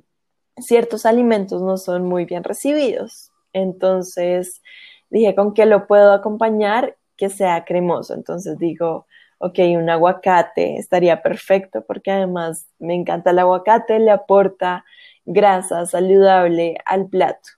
ciertos 0.58 1.06
alimentos 1.06 1.62
no 1.62 1.78
son 1.78 2.04
muy 2.06 2.26
bien 2.26 2.44
recibidos. 2.44 3.32
Entonces 3.54 4.62
dije, 5.20 5.36
¿con 5.36 5.54
qué 5.54 5.66
lo 5.66 5.88
puedo 5.88 6.14
acompañar? 6.14 6.96
que 7.18 7.30
sea 7.30 7.66
cremoso. 7.66 8.14
Entonces 8.14 8.58
digo, 8.58 9.08
ok, 9.40 9.60
un 9.78 9.90
aguacate 9.90 10.78
estaría 10.78 11.22
perfecto 11.22 11.84
porque 11.88 12.12
además 12.12 12.68
me 12.80 12.96
encanta 12.96 13.32
el 13.32 13.40
aguacate, 13.40 14.00
le 14.00 14.12
aporta 14.12 14.86
grasa 15.26 15.86
saludable 15.86 16.78
al 16.86 17.08
plato. 17.08 17.50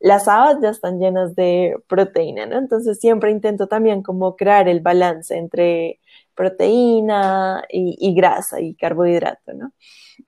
Las 0.00 0.28
habas 0.28 0.60
ya 0.60 0.70
están 0.70 0.98
llenas 1.00 1.34
de 1.34 1.76
proteína, 1.88 2.46
¿no? 2.46 2.58
Entonces 2.58 2.98
siempre 3.00 3.30
intento 3.30 3.68
también 3.68 4.02
como 4.02 4.36
crear 4.36 4.68
el 4.68 4.80
balance 4.80 5.36
entre 5.36 6.00
proteína 6.34 7.64
y, 7.68 8.14
grasa 8.14 8.60
y 8.60 8.74
carbohidrato, 8.74 9.52
¿no? 9.54 9.72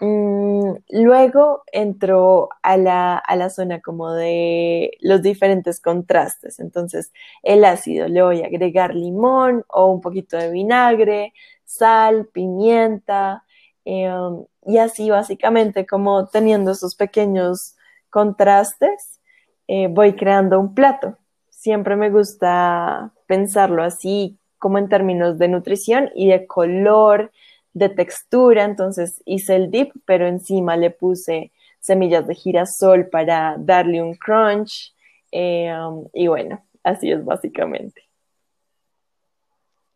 Mm, 0.01 0.77
luego 0.91 1.63
entro 1.73 2.49
a 2.63 2.77
la, 2.77 3.17
a 3.19 3.37
la, 3.37 3.51
zona 3.51 3.81
como 3.81 4.13
de 4.13 4.93
los 5.01 5.23
diferentes 5.23 5.81
contrastes. 5.81 6.61
Entonces, 6.61 7.13
el 7.43 7.65
ácido 7.65 8.09
le 8.09 8.23
voy 8.23 8.43
a 8.43 8.47
agregar 8.47 8.95
limón 8.95 9.65
o 9.69 9.87
un 9.87 10.01
poquito 10.01 10.37
de 10.37 10.51
vinagre, 10.51 11.33
sal, 11.65 12.27
pimienta, 12.33 13.45
em, 13.85 14.45
y 14.67 14.79
así 14.79 15.11
básicamente 15.11 15.87
como 15.87 16.27
teniendo 16.29 16.73
esos 16.73 16.95
pequeños 16.95 17.77
contrastes, 18.11 19.21
eh, 19.69 19.89
voy 19.89 20.15
creando 20.15 20.61
un 20.61 20.75
plato. 20.75 21.17
Siempre 21.51 21.97
me 21.97 22.11
gusta 22.11 23.13
pensarlo 23.27 23.83
así 23.83 24.39
como 24.67 24.79
en 24.79 24.89
términos 24.89 25.39
de 25.39 25.47
nutrición 25.47 26.11
y 26.17 26.27
de 26.27 26.45
color, 26.45 27.31
de 27.73 27.89
textura. 27.89 28.65
Entonces 28.65 29.23
hice 29.25 29.55
el 29.55 29.71
dip, 29.71 29.93
pero 30.05 30.27
encima 30.27 30.77
le 30.77 30.91
puse 30.91 31.53
semillas 31.79 32.27
de 32.27 32.35
girasol 32.35 33.09
para 33.09 33.55
darle 33.61 34.03
un 34.03 34.17
crunch. 34.17 34.93
Eh, 35.31 35.73
um, 35.73 36.09
y 36.13 36.27
bueno, 36.27 36.65
así 36.83 37.13
es 37.13 37.25
básicamente. 37.25 38.03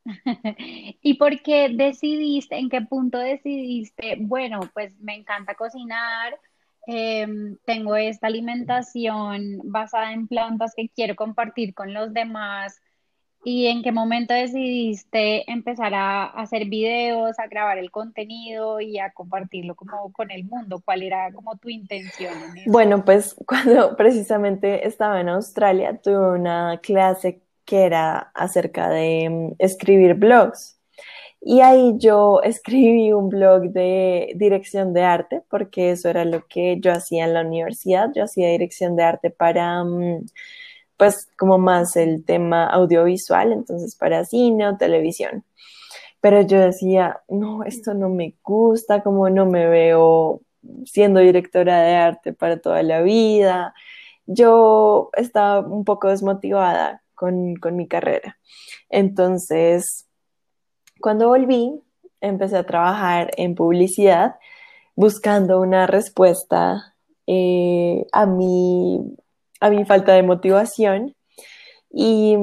¿Y 1.03 1.15
por 1.15 1.43
qué 1.43 1.71
decidiste, 1.71 2.57
en 2.57 2.69
qué 2.69 2.83
punto 2.83 3.19
decidiste, 3.19 4.19
bueno, 4.21 4.61
pues 4.73 4.97
me 5.01 5.17
encanta 5.17 5.57
cocinar, 5.57 6.39
em, 6.87 7.57
tengo 7.65 7.97
esta 7.97 8.29
alimentación 8.29 9.63
basada 9.65 10.13
en 10.13 10.29
plantas 10.29 10.75
que 10.77 10.89
quiero 10.91 11.17
compartir 11.17 11.75
con 11.75 11.93
los 11.93 12.13
demás, 12.13 12.81
¿Y 13.43 13.67
en 13.67 13.83
qué 13.83 13.91
momento 13.91 14.35
decidiste 14.35 15.51
empezar 15.51 15.95
a 15.95 16.25
hacer 16.25 16.67
videos, 16.67 17.39
a 17.39 17.47
grabar 17.47 17.79
el 17.79 17.91
contenido 17.91 18.81
y 18.81 18.99
a 18.99 19.13
compartirlo 19.13 19.75
como 19.75 20.13
con 20.13 20.31
el 20.31 20.45
mundo? 20.45 20.83
¿Cuál 20.85 21.03
era 21.03 21.33
como 21.33 21.57
tu 21.57 21.71
intención? 21.71 22.35
Bueno, 22.67 23.03
pues 23.05 23.35
cuando 23.47 23.97
precisamente 23.97 24.87
estaba 24.87 25.21
en 25.21 25.31
Australia 25.31 25.99
tuve 26.03 26.39
una 26.39 26.81
clase 26.83 27.41
que 27.65 27.85
era 27.85 28.31
acerca 28.35 28.91
de 28.91 29.31
mm, 29.31 29.55
escribir 29.59 30.15
blogs. 30.15 30.79
Y 31.41 31.61
ahí 31.61 31.95
yo 31.97 32.43
escribí 32.45 33.13
un 33.13 33.31
blog 33.31 33.71
de 33.71 34.33
dirección 34.37 34.93
de 34.93 35.05
arte, 35.05 35.43
porque 35.49 35.93
eso 35.93 36.11
era 36.11 36.27
lo 36.27 36.47
que 36.47 36.79
yo 36.81 36.93
hacía 36.93 37.25
en 37.25 37.33
la 37.33 37.41
universidad. 37.41 38.11
Yo 38.15 38.25
hacía 38.25 38.49
dirección 38.49 38.97
de 38.97 39.05
arte 39.05 39.31
para... 39.31 39.83
Mm, 39.83 40.27
pues 41.01 41.31
como 41.39 41.57
más 41.57 41.97
el 41.97 42.27
tema 42.27 42.67
audiovisual, 42.67 43.53
entonces 43.53 43.97
para 43.97 44.27
cine 44.27 44.69
o 44.69 44.77
televisión. 44.77 45.45
Pero 46.21 46.43
yo 46.43 46.61
decía, 46.61 47.23
no, 47.27 47.65
esto 47.65 47.95
no 47.95 48.11
me 48.11 48.35
gusta, 48.43 49.03
como 49.03 49.31
no 49.31 49.47
me 49.47 49.67
veo 49.67 50.43
siendo 50.85 51.21
directora 51.21 51.81
de 51.81 51.95
arte 51.97 52.35
para 52.35 52.61
toda 52.61 52.83
la 52.83 53.01
vida. 53.01 53.73
Yo 54.27 55.09
estaba 55.15 55.61
un 55.61 55.87
poco 55.87 56.09
desmotivada 56.09 57.03
con, 57.15 57.55
con 57.57 57.77
mi 57.77 57.89
carrera. 57.89 58.37
Entonces, 58.91 60.07
cuando 61.01 61.29
volví, 61.29 61.81
empecé 62.21 62.59
a 62.59 62.67
trabajar 62.67 63.31
en 63.39 63.55
publicidad 63.55 64.35
buscando 64.97 65.63
una 65.63 65.87
respuesta 65.87 66.95
eh, 67.27 68.05
a, 68.13 68.27
mi, 68.27 69.17
a 69.61 69.71
mi 69.71 69.85
falta 69.85 70.13
de 70.15 70.23
motivación 70.23 71.15
y 71.91 72.37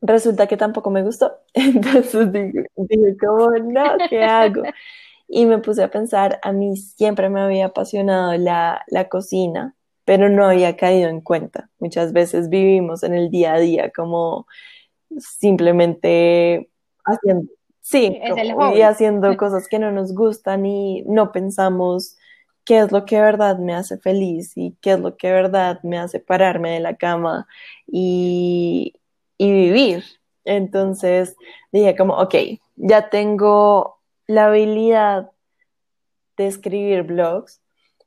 resulta 0.00 0.46
que 0.46 0.56
tampoco 0.56 0.90
me 0.90 1.02
gustó. 1.02 1.32
Entonces 1.54 2.32
dije, 2.32 2.66
dije 2.76 3.16
como, 3.18 3.50
no, 3.50 3.84
¿qué 4.08 4.22
hago? 4.22 4.62
Y 5.28 5.46
me 5.46 5.58
puse 5.58 5.82
a 5.82 5.90
pensar, 5.90 6.40
a 6.42 6.52
mí 6.52 6.76
siempre 6.76 7.28
me 7.28 7.40
había 7.40 7.66
apasionado 7.66 8.36
la, 8.36 8.82
la 8.88 9.08
cocina, 9.08 9.74
pero 10.04 10.28
no 10.28 10.44
había 10.44 10.76
caído 10.76 11.08
en 11.08 11.20
cuenta. 11.20 11.70
Muchas 11.78 12.12
veces 12.12 12.48
vivimos 12.48 13.02
en 13.04 13.14
el 13.14 13.30
día 13.30 13.54
a 13.54 13.60
día 13.60 13.90
como 13.90 14.46
simplemente 15.18 16.70
haciendo, 17.04 17.52
sí, 17.80 18.20
y 18.74 18.80
haciendo 18.82 19.36
cosas 19.36 19.68
que 19.68 19.78
no 19.78 19.92
nos 19.92 20.14
gustan 20.14 20.66
y 20.66 21.02
no 21.02 21.32
pensamos 21.32 22.16
qué 22.70 22.78
es 22.78 22.92
lo 22.92 23.04
que 23.04 23.20
verdad 23.20 23.58
me 23.58 23.74
hace 23.74 23.98
feliz 23.98 24.52
y 24.56 24.76
qué 24.80 24.92
es 24.92 25.00
lo 25.00 25.16
que 25.16 25.32
verdad 25.32 25.80
me 25.82 25.98
hace 25.98 26.20
pararme 26.20 26.70
de 26.70 26.78
la 26.78 26.94
cama 26.94 27.48
y, 27.88 28.94
y 29.38 29.50
vivir. 29.50 30.04
Entonces 30.44 31.34
dije 31.72 31.96
como, 31.96 32.14
ok, 32.14 32.32
ya 32.76 33.10
tengo 33.10 33.98
la 34.28 34.46
habilidad 34.46 35.32
de 36.36 36.46
escribir 36.46 37.02
blogs, 37.02 37.60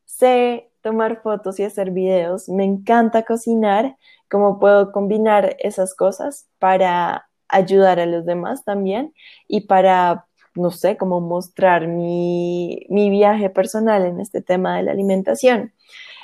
sé 0.05 0.71
tomar 0.79 1.21
fotos 1.21 1.59
y 1.59 1.65
hacer 1.65 1.91
videos, 1.91 2.47
me 2.47 2.63
encanta 2.63 3.23
cocinar, 3.23 3.97
cómo 4.29 4.61
puedo 4.61 4.93
combinar 4.93 5.57
esas 5.59 5.93
cosas 5.93 6.47
para 6.59 7.27
ayudar 7.49 7.99
a 7.99 8.05
los 8.05 8.25
demás 8.25 8.63
también 8.63 9.13
y 9.45 9.67
para, 9.67 10.25
no 10.55 10.71
sé, 10.71 10.97
cómo 10.97 11.19
mostrar 11.21 11.87
mi, 11.87 12.85
mi 12.89 13.09
viaje 13.09 13.49
personal 13.49 14.05
en 14.05 14.19
este 14.19 14.41
tema 14.41 14.77
de 14.77 14.83
la 14.83 14.91
alimentación. 14.91 15.73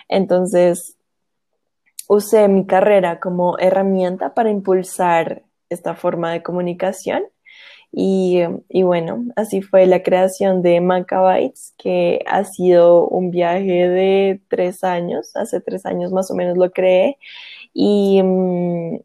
Entonces, 0.08 0.98
usé 2.08 2.48
mi 2.48 2.66
carrera 2.66 3.20
como 3.20 3.58
herramienta 3.60 4.34
para 4.34 4.50
impulsar 4.50 5.44
esta 5.70 5.96
forma 5.96 6.32
de 6.32 6.44
comunicación. 6.44 7.24
Y, 7.92 8.42
y, 8.70 8.84
bueno, 8.84 9.26
así 9.36 9.62
fue 9.62 9.88
la 9.88 10.04
creación 10.04 10.62
de 10.62 10.80
Macabytes, 10.80 11.74
que 11.78 12.24
ha 12.28 12.44
sido 12.44 13.08
un 13.08 13.32
viaje 13.32 13.90
de 13.90 14.42
tres 14.48 14.84
años, 14.84 15.36
hace 15.36 15.60
tres 15.60 15.86
años 15.86 16.12
más 16.12 16.30
o 16.30 16.36
menos 16.36 16.58
lo 16.58 16.72
creé. 16.72 17.18
Y, 17.74 18.22
mm, 18.24 19.00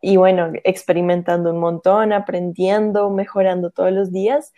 y 0.00 0.16
bueno, 0.16 0.52
experimentando 0.64 1.50
un 1.52 1.60
montón, 1.60 2.12
aprendiendo, 2.12 3.10
mejorando 3.10 3.70
todos 3.70 3.92
los 3.92 4.12
días, 4.12 4.52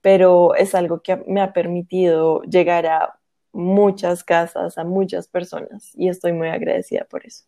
pero 0.00 0.54
es 0.54 0.74
algo 0.74 1.02
que 1.02 1.16
me 1.26 1.40
ha 1.40 1.52
permitido 1.52 2.42
llegar 2.42 2.86
a 2.86 3.18
muchas 3.52 4.24
casas, 4.24 4.78
a 4.78 4.84
muchas 4.84 5.28
personas 5.28 5.92
y 5.94 6.08
estoy 6.08 6.32
muy 6.32 6.48
agradecida 6.48 7.04
por 7.04 7.26
eso. 7.26 7.44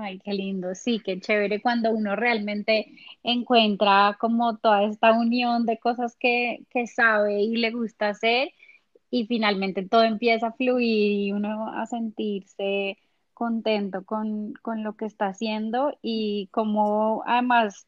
Ay, 0.00 0.18
qué 0.22 0.34
lindo, 0.34 0.74
sí, 0.74 1.00
qué 1.02 1.18
chévere 1.18 1.62
cuando 1.62 1.90
uno 1.92 2.14
realmente 2.14 2.92
encuentra 3.22 4.18
como 4.20 4.58
toda 4.58 4.84
esta 4.84 5.12
unión 5.12 5.64
de 5.64 5.78
cosas 5.78 6.14
que, 6.20 6.66
que 6.70 6.86
sabe 6.86 7.40
y 7.42 7.56
le 7.56 7.70
gusta 7.70 8.10
hacer 8.10 8.50
y 9.10 9.26
finalmente 9.26 9.88
todo 9.88 10.02
empieza 10.02 10.48
a 10.48 10.52
fluir 10.52 11.28
y 11.28 11.32
uno 11.32 11.68
a 11.72 11.86
sentirse 11.86 12.98
contento 13.38 14.04
con, 14.04 14.54
lo 14.82 14.96
que 14.96 15.04
está 15.04 15.28
haciendo 15.28 15.96
y 16.02 16.48
como 16.50 17.22
además 17.24 17.86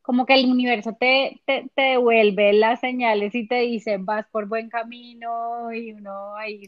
como 0.00 0.24
que 0.24 0.34
el 0.34 0.50
universo 0.50 0.96
te, 0.98 1.42
te, 1.44 1.68
devuelve 1.76 2.54
las 2.54 2.80
señales 2.80 3.34
y 3.34 3.46
te 3.46 3.56
dice 3.56 3.98
vas 3.98 4.24
por 4.32 4.48
buen 4.48 4.70
camino 4.70 5.70
y 5.70 5.92
uno 5.92 6.34
ahí 6.36 6.62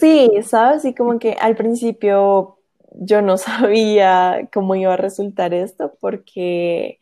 Sí, 0.00 0.30
sabes, 0.42 0.86
y 0.86 0.94
como 0.94 1.18
que 1.18 1.32
al 1.32 1.56
principio 1.56 2.58
yo 2.92 3.20
no 3.20 3.36
sabía 3.36 4.48
cómo 4.50 4.74
iba 4.74 4.94
a 4.94 4.96
resultar 4.96 5.52
esto 5.52 5.92
porque 6.00 6.98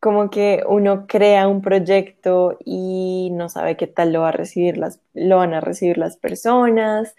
como 0.00 0.30
que 0.30 0.62
uno 0.68 1.06
crea 1.06 1.48
un 1.48 1.60
proyecto 1.62 2.56
y 2.64 3.30
no 3.32 3.48
sabe 3.48 3.76
qué 3.76 3.86
tal 3.86 4.12
lo, 4.12 4.22
va 4.22 4.28
a 4.28 4.32
recibir 4.32 4.78
las, 4.78 5.00
lo 5.14 5.38
van 5.38 5.54
a 5.54 5.60
recibir 5.60 5.98
las 5.98 6.16
personas. 6.16 7.16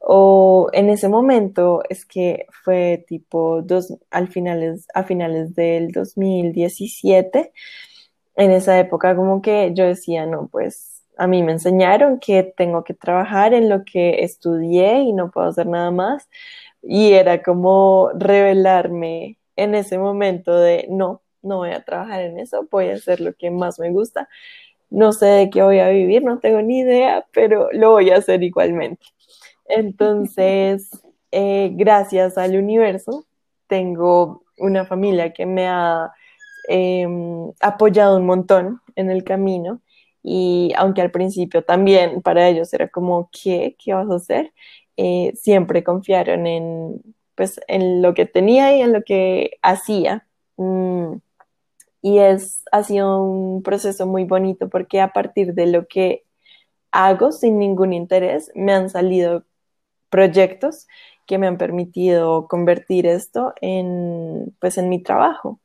O 0.00 0.68
en 0.72 0.90
ese 0.90 1.08
momento 1.08 1.82
es 1.88 2.06
que 2.06 2.46
fue 2.64 3.04
tipo 3.08 3.62
dos, 3.62 3.94
al 4.10 4.28
finales, 4.28 4.86
a 4.94 5.04
finales 5.04 5.54
del 5.54 5.92
2017. 5.92 7.52
En 8.36 8.50
esa 8.50 8.78
época 8.78 9.16
como 9.16 9.42
que 9.42 9.72
yo 9.74 9.86
decía, 9.86 10.26
no, 10.26 10.48
pues 10.48 11.04
a 11.18 11.26
mí 11.26 11.42
me 11.42 11.52
enseñaron 11.52 12.18
que 12.18 12.42
tengo 12.42 12.84
que 12.84 12.94
trabajar 12.94 13.54
en 13.54 13.68
lo 13.68 13.84
que 13.84 14.24
estudié 14.24 15.00
y 15.02 15.12
no 15.12 15.30
puedo 15.30 15.48
hacer 15.48 15.66
nada 15.66 15.90
más. 15.90 16.28
Y 16.82 17.12
era 17.12 17.42
como 17.42 18.10
revelarme 18.14 19.38
en 19.56 19.74
ese 19.74 19.98
momento 19.98 20.58
de, 20.58 20.86
no, 20.90 21.21
no 21.42 21.58
voy 21.58 21.70
a 21.70 21.84
trabajar 21.84 22.22
en 22.22 22.38
eso, 22.38 22.66
voy 22.70 22.88
a 22.90 22.94
hacer 22.94 23.20
lo 23.20 23.34
que 23.34 23.50
más 23.50 23.78
me 23.78 23.90
gusta. 23.90 24.28
No 24.90 25.12
sé 25.12 25.26
de 25.26 25.50
qué 25.50 25.62
voy 25.62 25.78
a 25.80 25.88
vivir, 25.88 26.22
no 26.22 26.38
tengo 26.38 26.60
ni 26.62 26.80
idea, 26.80 27.26
pero 27.32 27.68
lo 27.72 27.92
voy 27.92 28.10
a 28.10 28.18
hacer 28.18 28.42
igualmente. 28.42 29.06
Entonces, 29.66 30.90
eh, 31.32 31.70
gracias 31.74 32.38
al 32.38 32.56
universo, 32.56 33.26
tengo 33.66 34.44
una 34.58 34.84
familia 34.84 35.32
que 35.32 35.46
me 35.46 35.66
ha 35.68 36.12
em, 36.68 37.52
apoyado 37.60 38.18
un 38.18 38.26
montón 38.26 38.80
en 38.96 39.10
el 39.10 39.24
camino 39.24 39.80
y 40.22 40.72
aunque 40.76 41.02
al 41.02 41.10
principio 41.10 41.64
también 41.64 42.22
para 42.22 42.48
ellos 42.48 42.72
era 42.72 42.88
como, 42.88 43.28
¿qué? 43.32 43.76
¿Qué 43.78 43.94
vas 43.94 44.10
a 44.10 44.16
hacer? 44.16 44.52
Eh, 44.96 45.32
siempre 45.36 45.82
confiaron 45.82 46.46
en, 46.46 47.02
pues, 47.34 47.60
en 47.66 48.02
lo 48.02 48.14
que 48.14 48.26
tenía 48.26 48.76
y 48.76 48.82
en 48.82 48.92
lo 48.92 49.02
que 49.02 49.58
hacía. 49.62 50.26
Mm, 50.56 51.14
y 52.02 52.18
es, 52.18 52.64
ha 52.72 52.82
sido 52.82 53.22
un 53.22 53.62
proceso 53.62 54.06
muy 54.06 54.24
bonito 54.24 54.68
porque 54.68 55.00
a 55.00 55.12
partir 55.12 55.54
de 55.54 55.66
lo 55.66 55.86
que 55.86 56.24
hago 56.90 57.30
sin 57.32 57.58
ningún 57.58 57.92
interés, 57.92 58.50
me 58.54 58.72
han 58.72 58.90
salido 58.90 59.44
proyectos 60.10 60.88
que 61.26 61.38
me 61.38 61.46
han 61.46 61.56
permitido 61.56 62.48
convertir 62.48 63.06
esto 63.06 63.54
en, 63.60 64.54
pues, 64.60 64.76
en 64.76 64.88
mi 64.88 65.00
trabajo. 65.02 65.60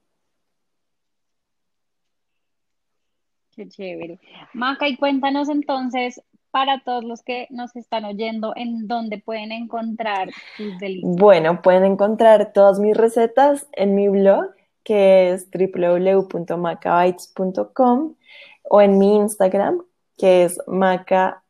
Qué 3.51 3.67
chévere. 3.67 4.19
Maca, 4.53 4.87
y 4.87 4.95
cuéntanos 4.95 5.49
entonces, 5.49 6.21
para 6.51 6.83
todos 6.83 7.03
los 7.03 7.23
que 7.23 7.47
nos 7.49 7.75
están 7.75 8.05
oyendo, 8.05 8.53
en 8.55 8.87
dónde 8.87 9.17
pueden 9.17 9.51
encontrar 9.51 10.29
tus 10.55 10.77
delicias. 10.77 11.15
Bueno, 11.17 11.61
pueden 11.63 11.83
encontrar 11.83 12.53
todas 12.53 12.79
mis 12.79 12.95
recetas 12.95 13.67
en 13.73 13.95
mi 13.95 14.07
blog 14.07 14.56
que 14.87 15.33
es 15.33 15.49
www.macabytes.com 15.51 18.15
o 18.63 18.81
en 18.81 18.97
mi 18.97 19.17
Instagram, 19.17 19.83
que 20.17 20.45
es 20.45 20.57
maca, 20.65 21.43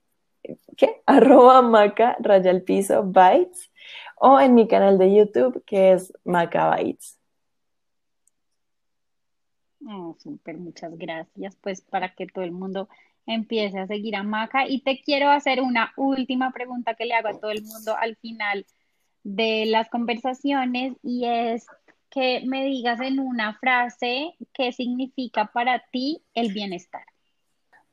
¿qué? 0.76 1.04
Arroba 1.06 1.62
maca, 1.62 2.17
raya 2.19 2.50
al 2.50 2.63
piso, 2.63 3.04
bytes, 3.04 3.71
o 4.15 4.39
en 4.39 4.56
mi 4.56 4.67
canal 4.67 4.97
de 4.97 5.13
YouTube, 5.13 5.63
que 5.67 5.91
es 5.91 6.12
macabytes. 6.26 7.19
Oh, 9.88 10.15
súper, 10.17 10.58
muchas 10.58 10.98
gracias. 10.98 11.56
Pues 11.58 11.81
para 11.81 12.15
que 12.15 12.25
todo 12.25 12.44
el 12.44 12.52
mundo 12.52 12.90
empiece 13.27 13.77
a 13.77 13.85
seguir 13.85 14.15
a 14.15 14.23
Maca. 14.23 14.67
Y 14.67 14.81
te 14.81 15.00
quiero 15.00 15.29
hacer 15.29 15.62
una 15.62 15.94
última 15.96 16.52
pregunta 16.52 16.96
que 16.96 17.06
le 17.06 17.13
hago 17.13 17.27
a 17.27 17.40
todo 17.40 17.52
el 17.52 17.62
mundo 17.62 17.96
al 17.96 18.15
final 18.15 18.65
de 19.23 19.67
las 19.67 19.90
conversaciones 19.90 20.98
y 21.04 21.25
es, 21.25 21.67
que 22.10 22.42
me 22.46 22.66
digas 22.66 23.00
en 23.02 23.20
una 23.20 23.58
frase 23.60 24.36
qué 24.54 24.72
significa 24.72 25.52
para 25.54 25.84
ti 25.92 26.24
el 26.34 26.54
bienestar. 26.54 27.04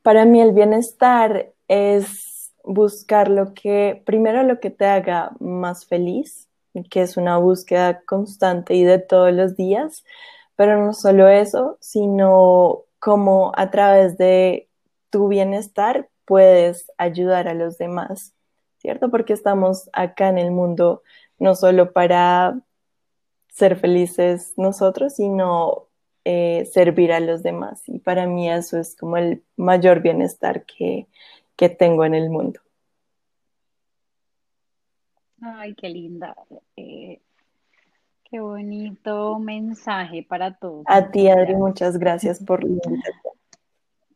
Para 0.02 0.24
mí 0.24 0.40
el 0.40 0.52
bienestar 0.52 1.52
es 1.68 2.52
buscar 2.62 3.28
lo 3.28 3.54
que, 3.54 4.02
primero 4.06 4.42
lo 4.42 4.60
que 4.60 4.70
te 4.70 4.86
haga 4.86 5.32
más 5.40 5.86
feliz, 5.86 6.48
que 6.90 7.02
es 7.02 7.16
una 7.16 7.36
búsqueda 7.38 8.02
constante 8.02 8.74
y 8.74 8.84
de 8.84 8.98
todos 8.98 9.32
los 9.32 9.56
días, 9.56 10.04
pero 10.56 10.84
no 10.84 10.92
solo 10.92 11.28
eso, 11.28 11.78
sino 11.80 12.82
cómo 12.98 13.52
a 13.56 13.70
través 13.70 14.16
de 14.18 14.68
tu 15.10 15.28
bienestar 15.28 16.08
puedes 16.24 16.90
ayudar 16.96 17.48
a 17.48 17.54
los 17.54 17.78
demás, 17.78 18.32
¿cierto? 18.78 19.10
Porque 19.10 19.32
estamos 19.32 19.90
acá 19.92 20.28
en 20.28 20.38
el 20.38 20.50
mundo 20.50 21.02
no 21.38 21.54
solo 21.54 21.92
para 21.92 22.58
ser 23.54 23.76
felices 23.76 24.52
nosotros, 24.56 25.14
sino 25.14 25.86
eh, 26.24 26.68
servir 26.72 27.12
a 27.12 27.20
los 27.20 27.42
demás. 27.42 27.82
Y 27.86 28.00
para 28.00 28.26
mí 28.26 28.50
eso 28.50 28.78
es 28.78 28.96
como 28.96 29.16
el 29.16 29.44
mayor 29.56 30.02
bienestar 30.02 30.64
que, 30.64 31.06
que 31.56 31.68
tengo 31.68 32.04
en 32.04 32.14
el 32.14 32.30
mundo. 32.30 32.60
Ay, 35.40 35.74
qué 35.74 35.88
linda. 35.88 36.34
Eh, 36.76 37.20
qué 38.24 38.40
bonito 38.40 39.38
mensaje 39.38 40.24
para 40.28 40.56
todos. 40.56 40.84
A 40.88 41.10
ti, 41.10 41.28
Adri, 41.28 41.54
muchas 41.54 41.96
gracias 41.96 42.42
por 42.42 42.62
la 42.62 42.70
invitación. 42.70 43.14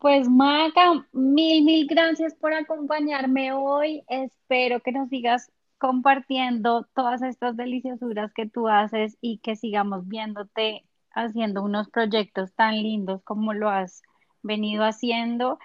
Pues 0.00 0.28
Maca, 0.28 1.04
mil, 1.10 1.64
mil 1.64 1.88
gracias 1.88 2.32
por 2.32 2.52
acompañarme 2.52 3.52
hoy. 3.52 4.04
Espero 4.06 4.78
que 4.78 4.92
nos 4.92 5.08
sigas 5.08 5.50
compartiendo 5.78 6.88
todas 6.94 7.22
estas 7.22 7.56
deliciosuras 7.56 8.32
que 8.32 8.46
tú 8.48 8.68
haces 8.68 9.16
y 9.20 9.38
que 9.38 9.56
sigamos 9.56 10.06
viéndote 10.08 10.84
haciendo 11.12 11.62
unos 11.62 11.88
proyectos 11.88 12.52
tan 12.54 12.74
lindos 12.82 13.22
como 13.22 13.54
lo 13.54 13.70
has 13.70 14.02
venido 14.42 14.84
haciendo. 14.84 15.58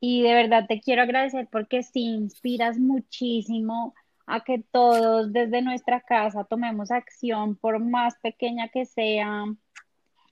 Y 0.00 0.22
de 0.22 0.34
verdad 0.34 0.66
te 0.68 0.80
quiero 0.80 1.02
agradecer 1.02 1.48
porque 1.50 1.82
sí 1.82 2.04
inspiras 2.04 2.78
muchísimo 2.78 3.94
a 4.26 4.40
que 4.40 4.62
todos 4.70 5.32
desde 5.32 5.62
nuestra 5.62 6.00
casa 6.02 6.44
tomemos 6.44 6.90
acción, 6.90 7.56
por 7.56 7.80
más 7.80 8.16
pequeña 8.18 8.68
que 8.68 8.84
sea, 8.84 9.44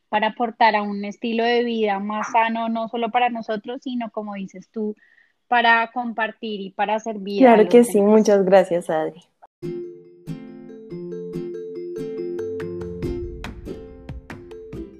para 0.08 0.28
aportar 0.28 0.76
a 0.76 0.82
un 0.82 1.04
estilo 1.04 1.44
de 1.44 1.64
vida 1.64 1.98
más 1.98 2.30
sano, 2.30 2.68
no 2.68 2.88
solo 2.88 3.10
para 3.10 3.30
nosotros, 3.30 3.80
sino 3.82 4.10
como 4.10 4.34
dices 4.34 4.70
tú, 4.70 4.94
para 5.48 5.90
compartir 5.92 6.60
y 6.60 6.70
para 6.70 6.98
servir. 6.98 7.38
Claro 7.38 7.68
que 7.68 7.84
sí, 7.84 8.00
muchas 8.00 8.44
gracias, 8.44 8.90
Adri. 8.90 9.22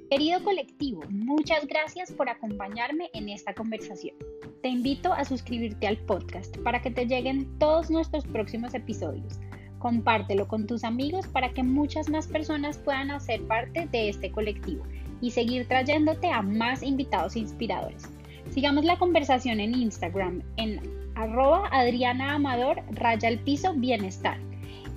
Querido 0.09 0.43
colectivo, 0.43 1.03
muchas 1.09 1.67
gracias 1.67 2.11
por 2.11 2.27
acompañarme 2.27 3.09
en 3.13 3.29
esta 3.29 3.53
conversación. 3.53 4.15
Te 4.63 4.69
invito 4.69 5.13
a 5.13 5.23
suscribirte 5.23 5.85
al 5.85 5.97
podcast 5.97 6.57
para 6.59 6.81
que 6.81 6.89
te 6.89 7.05
lleguen 7.05 7.59
todos 7.59 7.91
nuestros 7.91 8.25
próximos 8.25 8.73
episodios. 8.73 9.39
Compártelo 9.77 10.47
con 10.47 10.65
tus 10.65 10.83
amigos 10.83 11.27
para 11.27 11.53
que 11.53 11.61
muchas 11.61 12.09
más 12.09 12.25
personas 12.25 12.79
puedan 12.79 13.11
hacer 13.11 13.43
parte 13.43 13.87
de 13.91 14.09
este 14.09 14.31
colectivo 14.31 14.83
y 15.21 15.29
seguir 15.29 15.67
trayéndote 15.67 16.31
a 16.31 16.41
más 16.41 16.81
invitados 16.81 17.35
inspiradores. 17.35 18.09
Sigamos 18.57 18.85
la 18.85 18.97
conversación 18.97 19.59
en 19.59 19.75
Instagram 19.75 20.41
en 20.57 20.81
arroba 21.13 21.69
Adriana 21.71 22.33
Amador 22.33 22.81
raya 22.89 23.29
el 23.29 23.37
piso 23.37 23.75
bienestar 23.75 24.39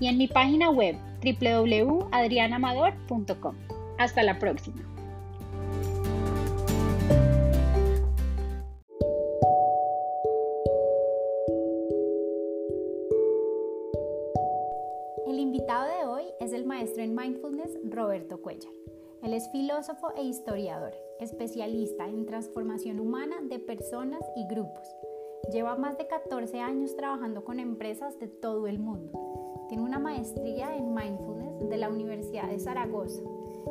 y 0.01 0.07
en 0.07 0.17
mi 0.17 0.29
página 0.29 0.71
web 0.71 0.97
www.adrianamador.com. 1.23 3.55
Hasta 3.99 4.23
la 4.23 4.39
próxima. 4.39 4.81
El 15.27 15.39
invitado 15.39 15.99
de 15.99 16.07
hoy 16.07 16.25
es 16.41 16.55
el 16.55 16.65
maestro 16.65 17.03
en 17.03 17.15
mindfulness 17.15 17.77
Roberto 17.85 18.41
Cuellar. 18.41 18.73
Él 19.23 19.35
es 19.35 19.51
filósofo 19.53 20.15
e 20.17 20.23
historiador, 20.23 20.95
especialista 21.21 22.09
en 22.09 22.27
transformación 22.27 22.99
humana 22.99 23.37
de 23.43 23.59
personas 23.59 24.21
y 24.37 24.47
grupos. 24.47 24.89
Lleva 25.53 25.77
más 25.77 25.99
de 25.99 26.07
14 26.07 26.61
años 26.61 26.97
trabajando 26.97 27.45
con 27.45 27.61
empresas 27.61 28.19
de 28.19 28.29
todo 28.29 28.67
el 28.67 28.79
mundo. 28.79 29.67
Tiene 29.69 29.85
una 29.85 29.99
maestría 29.99 30.77
en 30.77 30.95
mindfulness 30.95 31.69
de 31.69 31.77
la 31.77 31.89
Universidad 31.89 32.49
de 32.49 32.59
Zaragoza. 32.59 33.23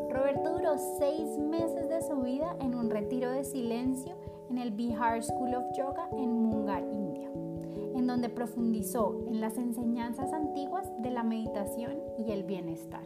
Roberto 0.10 0.54
duró 0.54 0.78
seis 0.98 1.38
meses 1.38 1.90
de 1.90 2.02
su 2.02 2.22
vida 2.22 2.56
en 2.62 2.76
un 2.76 2.90
retiro 2.90 3.32
de 3.32 3.44
silencio 3.44 4.16
en 4.50 4.58
el 4.58 4.72
Bihar 4.72 5.24
School 5.24 5.54
of 5.56 5.66
Yoga 5.78 6.10
en 6.18 6.32
Mungar, 6.32 6.84
India, 6.92 7.30
en 7.96 8.08
donde 8.08 8.30
profundizó 8.30 9.24
en 9.28 9.42
las 9.42 9.58
enseñanzas 9.58 10.34
antiguas 10.34 10.90
de 11.02 11.12
la 11.12 11.24
meditación 11.24 12.00
y 12.18 12.32
el 12.32 12.44
bienestar. 12.44 13.04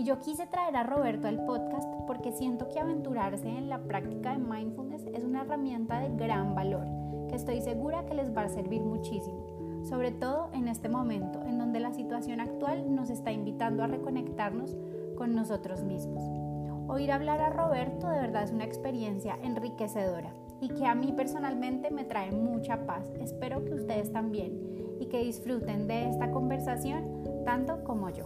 Y 0.00 0.04
yo 0.04 0.18
quise 0.18 0.46
traer 0.46 0.74
a 0.76 0.82
Roberto 0.82 1.28
al 1.28 1.44
podcast 1.44 1.86
porque 2.06 2.32
siento 2.32 2.70
que 2.70 2.80
aventurarse 2.80 3.46
en 3.46 3.68
la 3.68 3.80
práctica 3.80 4.32
de 4.32 4.38
mindfulness 4.38 5.04
es 5.12 5.22
una 5.22 5.42
herramienta 5.42 6.00
de 6.00 6.08
gran 6.16 6.54
valor 6.54 6.86
que 7.28 7.36
estoy 7.36 7.60
segura 7.60 8.06
que 8.06 8.14
les 8.14 8.34
va 8.34 8.44
a 8.44 8.48
servir 8.48 8.80
muchísimo, 8.80 9.44
sobre 9.84 10.10
todo 10.10 10.48
en 10.54 10.68
este 10.68 10.88
momento 10.88 11.42
en 11.44 11.58
donde 11.58 11.80
la 11.80 11.92
situación 11.92 12.40
actual 12.40 12.94
nos 12.94 13.10
está 13.10 13.30
invitando 13.30 13.82
a 13.82 13.88
reconectarnos 13.88 14.74
con 15.18 15.34
nosotros 15.34 15.84
mismos. 15.84 16.22
Oír 16.88 17.12
hablar 17.12 17.42
a 17.42 17.50
Roberto 17.50 18.08
de 18.08 18.22
verdad 18.22 18.44
es 18.44 18.52
una 18.52 18.64
experiencia 18.64 19.38
enriquecedora 19.42 20.32
y 20.62 20.70
que 20.70 20.86
a 20.86 20.94
mí 20.94 21.12
personalmente 21.12 21.90
me 21.90 22.04
trae 22.04 22.32
mucha 22.32 22.86
paz. 22.86 23.04
Espero 23.20 23.66
que 23.66 23.74
ustedes 23.74 24.10
también 24.10 24.96
y 24.98 25.08
que 25.08 25.22
disfruten 25.24 25.86
de 25.86 26.08
esta 26.08 26.30
conversación 26.30 27.44
tanto 27.44 27.84
como 27.84 28.08
yo. 28.08 28.24